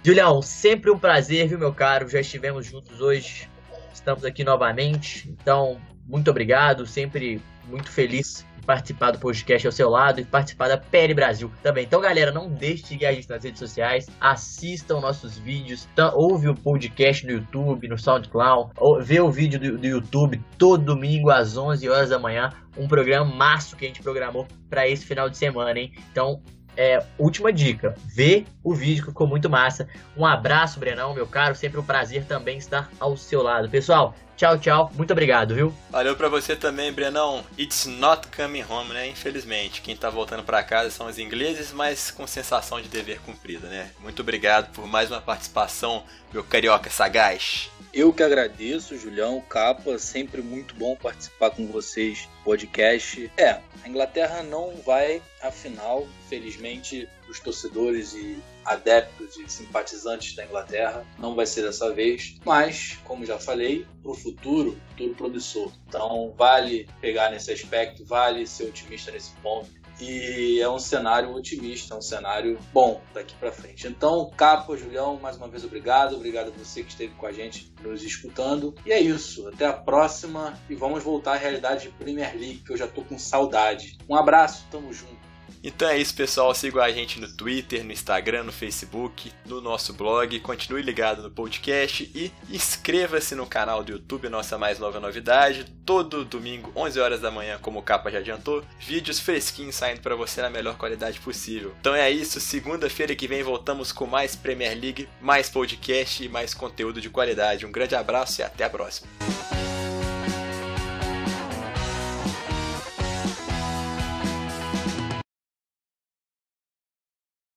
Julião, 0.04 0.42
sempre 0.42 0.90
um 0.90 0.98
prazer, 0.98 1.46
viu, 1.46 1.60
meu 1.60 1.72
caro? 1.72 2.08
Já 2.08 2.18
estivemos 2.18 2.66
juntos 2.66 3.00
hoje, 3.00 3.48
estamos 3.94 4.24
aqui 4.24 4.42
novamente, 4.42 5.30
então, 5.30 5.80
muito 6.08 6.28
obrigado, 6.28 6.84
sempre 6.88 7.40
muito 7.68 7.88
feliz 7.88 8.44
em 8.58 8.66
participar 8.66 9.12
do 9.12 9.20
podcast 9.20 9.64
ao 9.64 9.72
seu 9.72 9.88
lado 9.88 10.20
e 10.20 10.24
participar 10.24 10.66
da 10.66 10.76
PL 10.76 11.14
Brasil 11.14 11.52
também. 11.62 11.84
Então, 11.84 12.00
galera, 12.00 12.32
não 12.32 12.48
deixe 12.48 12.82
de 12.82 12.88
seguir 12.88 13.06
a 13.06 13.12
gente 13.12 13.30
nas 13.30 13.44
redes 13.44 13.60
sociais, 13.60 14.08
assistam 14.20 15.00
nossos 15.00 15.38
vídeos, 15.38 15.86
tá? 15.94 16.12
ouve 16.12 16.48
o 16.48 16.54
podcast 16.56 17.24
no 17.24 17.34
YouTube, 17.34 17.86
no 17.86 17.96
SoundCloud, 17.96 18.72
ou 18.78 19.00
vê 19.00 19.20
o 19.20 19.30
vídeo 19.30 19.60
do, 19.60 19.78
do 19.78 19.86
YouTube 19.86 20.42
todo 20.58 20.84
domingo 20.84 21.30
às 21.30 21.56
11 21.56 21.88
horas 21.88 22.10
da 22.10 22.18
manhã, 22.18 22.50
um 22.76 22.88
programa 22.88 23.32
maço 23.32 23.76
que 23.76 23.84
a 23.84 23.88
gente 23.88 24.02
programou 24.02 24.48
para 24.68 24.88
esse 24.88 25.06
final 25.06 25.30
de 25.30 25.36
semana, 25.36 25.78
hein? 25.78 25.92
Então, 26.10 26.42
é, 26.76 27.04
última 27.18 27.52
dica, 27.52 27.94
vê 28.04 28.44
o 28.62 28.74
vídeo 28.74 29.04
que 29.04 29.10
ficou 29.10 29.26
muito 29.26 29.50
massa. 29.50 29.88
Um 30.16 30.24
abraço, 30.24 30.78
Brenão, 30.78 31.14
meu 31.14 31.26
caro, 31.26 31.54
sempre 31.54 31.78
um 31.78 31.84
prazer 31.84 32.24
também 32.24 32.58
estar 32.58 32.90
ao 32.98 33.16
seu 33.16 33.42
lado. 33.42 33.68
Pessoal, 33.68 34.14
tchau, 34.36 34.58
tchau, 34.58 34.90
muito 34.94 35.12
obrigado, 35.12 35.54
viu? 35.54 35.74
Valeu 35.90 36.16
pra 36.16 36.28
você 36.28 36.56
também, 36.56 36.92
Brenão. 36.92 37.44
It's 37.58 37.86
not 37.86 38.28
coming 38.34 38.64
home, 38.68 38.92
né? 38.92 39.08
Infelizmente. 39.08 39.82
Quem 39.82 39.96
tá 39.96 40.10
voltando 40.10 40.42
pra 40.42 40.62
casa 40.62 40.90
são 40.90 41.06
os 41.06 41.18
ingleses, 41.18 41.72
mas 41.72 42.10
com 42.10 42.26
sensação 42.26 42.80
de 42.80 42.88
dever 42.88 43.20
cumprido, 43.20 43.66
né? 43.66 43.90
Muito 44.00 44.22
obrigado 44.22 44.72
por 44.72 44.86
mais 44.86 45.10
uma 45.10 45.20
participação, 45.20 46.02
meu 46.32 46.42
carioca 46.42 46.90
sagaz. 46.90 47.70
Eu 47.92 48.10
que 48.10 48.22
agradeço, 48.22 48.96
Julião, 48.96 49.38
Capa, 49.42 49.98
sempre 49.98 50.40
muito 50.40 50.74
bom 50.74 50.96
participar 50.96 51.50
com 51.50 51.66
vocês 51.66 52.26
podcast. 52.42 53.30
É, 53.36 53.60
a 53.84 53.88
Inglaterra 53.88 54.42
não 54.42 54.74
vai 54.76 55.20
à 55.42 55.50
final, 55.50 56.08
felizmente, 56.30 57.06
os 57.28 57.38
torcedores 57.38 58.14
e 58.14 58.42
adeptos 58.64 59.36
e 59.36 59.46
simpatizantes 59.46 60.34
da 60.34 60.44
Inglaterra 60.44 61.04
não 61.18 61.34
vai 61.34 61.44
ser 61.44 61.62
dessa 61.62 61.92
vez, 61.92 62.36
mas, 62.46 62.98
como 63.04 63.26
já 63.26 63.38
falei, 63.38 63.86
pro 64.02 64.14
futuro, 64.14 64.78
futuro 64.90 65.14
promissor. 65.14 65.72
Então, 65.86 66.32
vale 66.38 66.88
pegar 66.98 67.30
nesse 67.30 67.52
aspecto, 67.52 68.06
vale 68.06 68.46
ser 68.46 68.64
otimista 68.64 69.10
nesse 69.10 69.32
ponto. 69.42 69.81
E 70.00 70.60
é 70.60 70.68
um 70.68 70.78
cenário 70.78 71.34
otimista, 71.34 71.94
é 71.94 71.96
um 71.98 72.02
cenário 72.02 72.58
bom 72.72 73.00
daqui 73.14 73.34
para 73.36 73.52
frente. 73.52 73.86
Então, 73.86 74.30
Capa, 74.36 74.76
Julião, 74.76 75.18
mais 75.20 75.36
uma 75.36 75.48
vez 75.48 75.64
obrigado. 75.64 76.16
Obrigado 76.16 76.48
a 76.48 76.58
você 76.58 76.82
que 76.82 76.90
esteve 76.90 77.14
com 77.14 77.26
a 77.26 77.32
gente 77.32 77.72
nos 77.82 78.02
escutando. 78.02 78.74
E 78.84 78.92
é 78.92 79.00
isso. 79.00 79.48
Até 79.48 79.66
a 79.66 79.72
próxima 79.72 80.58
e 80.68 80.74
vamos 80.74 81.02
voltar 81.02 81.34
à 81.34 81.36
realidade 81.36 81.82
de 81.82 81.88
Premier 81.90 82.34
League, 82.34 82.62
que 82.64 82.72
eu 82.72 82.76
já 82.76 82.88
tô 82.88 83.02
com 83.02 83.18
saudade. 83.18 83.98
Um 84.08 84.16
abraço, 84.16 84.66
tamo 84.70 84.92
junto. 84.92 85.21
Então 85.62 85.88
é 85.88 85.98
isso, 85.98 86.14
pessoal. 86.14 86.54
Sigam 86.54 86.82
a 86.82 86.90
gente 86.90 87.20
no 87.20 87.28
Twitter, 87.28 87.84
no 87.84 87.92
Instagram, 87.92 88.44
no 88.44 88.52
Facebook, 88.52 89.32
no 89.46 89.60
nosso 89.60 89.92
blog. 89.92 90.38
Continue 90.40 90.82
ligado 90.82 91.22
no 91.22 91.30
podcast 91.30 92.10
e 92.14 92.32
inscreva-se 92.50 93.34
no 93.34 93.46
canal 93.46 93.84
do 93.84 93.92
YouTube, 93.92 94.28
nossa 94.28 94.58
mais 94.58 94.78
nova 94.78 94.98
novidade. 94.98 95.64
Todo 95.84 96.24
domingo, 96.24 96.72
11 96.74 97.00
horas 97.00 97.20
da 97.20 97.30
manhã, 97.30 97.58
como 97.60 97.78
o 97.78 97.82
Capa 97.82 98.10
já 98.10 98.18
adiantou, 98.18 98.64
vídeos 98.80 99.20
fresquinhos 99.20 99.74
saindo 99.74 100.00
para 100.00 100.16
você 100.16 100.40
na 100.42 100.50
melhor 100.50 100.76
qualidade 100.76 101.20
possível. 101.20 101.74
Então 101.80 101.94
é 101.94 102.10
isso. 102.10 102.40
Segunda-feira 102.40 103.14
que 103.14 103.28
vem 103.28 103.42
voltamos 103.42 103.92
com 103.92 104.06
mais 104.06 104.34
Premier 104.34 104.78
League, 104.78 105.08
mais 105.20 105.48
podcast 105.48 106.24
e 106.24 106.28
mais 106.28 106.54
conteúdo 106.54 107.00
de 107.00 107.10
qualidade. 107.10 107.66
Um 107.66 107.72
grande 107.72 107.94
abraço 107.94 108.40
e 108.40 108.44
até 108.44 108.64
a 108.64 108.70
próxima. 108.70 109.08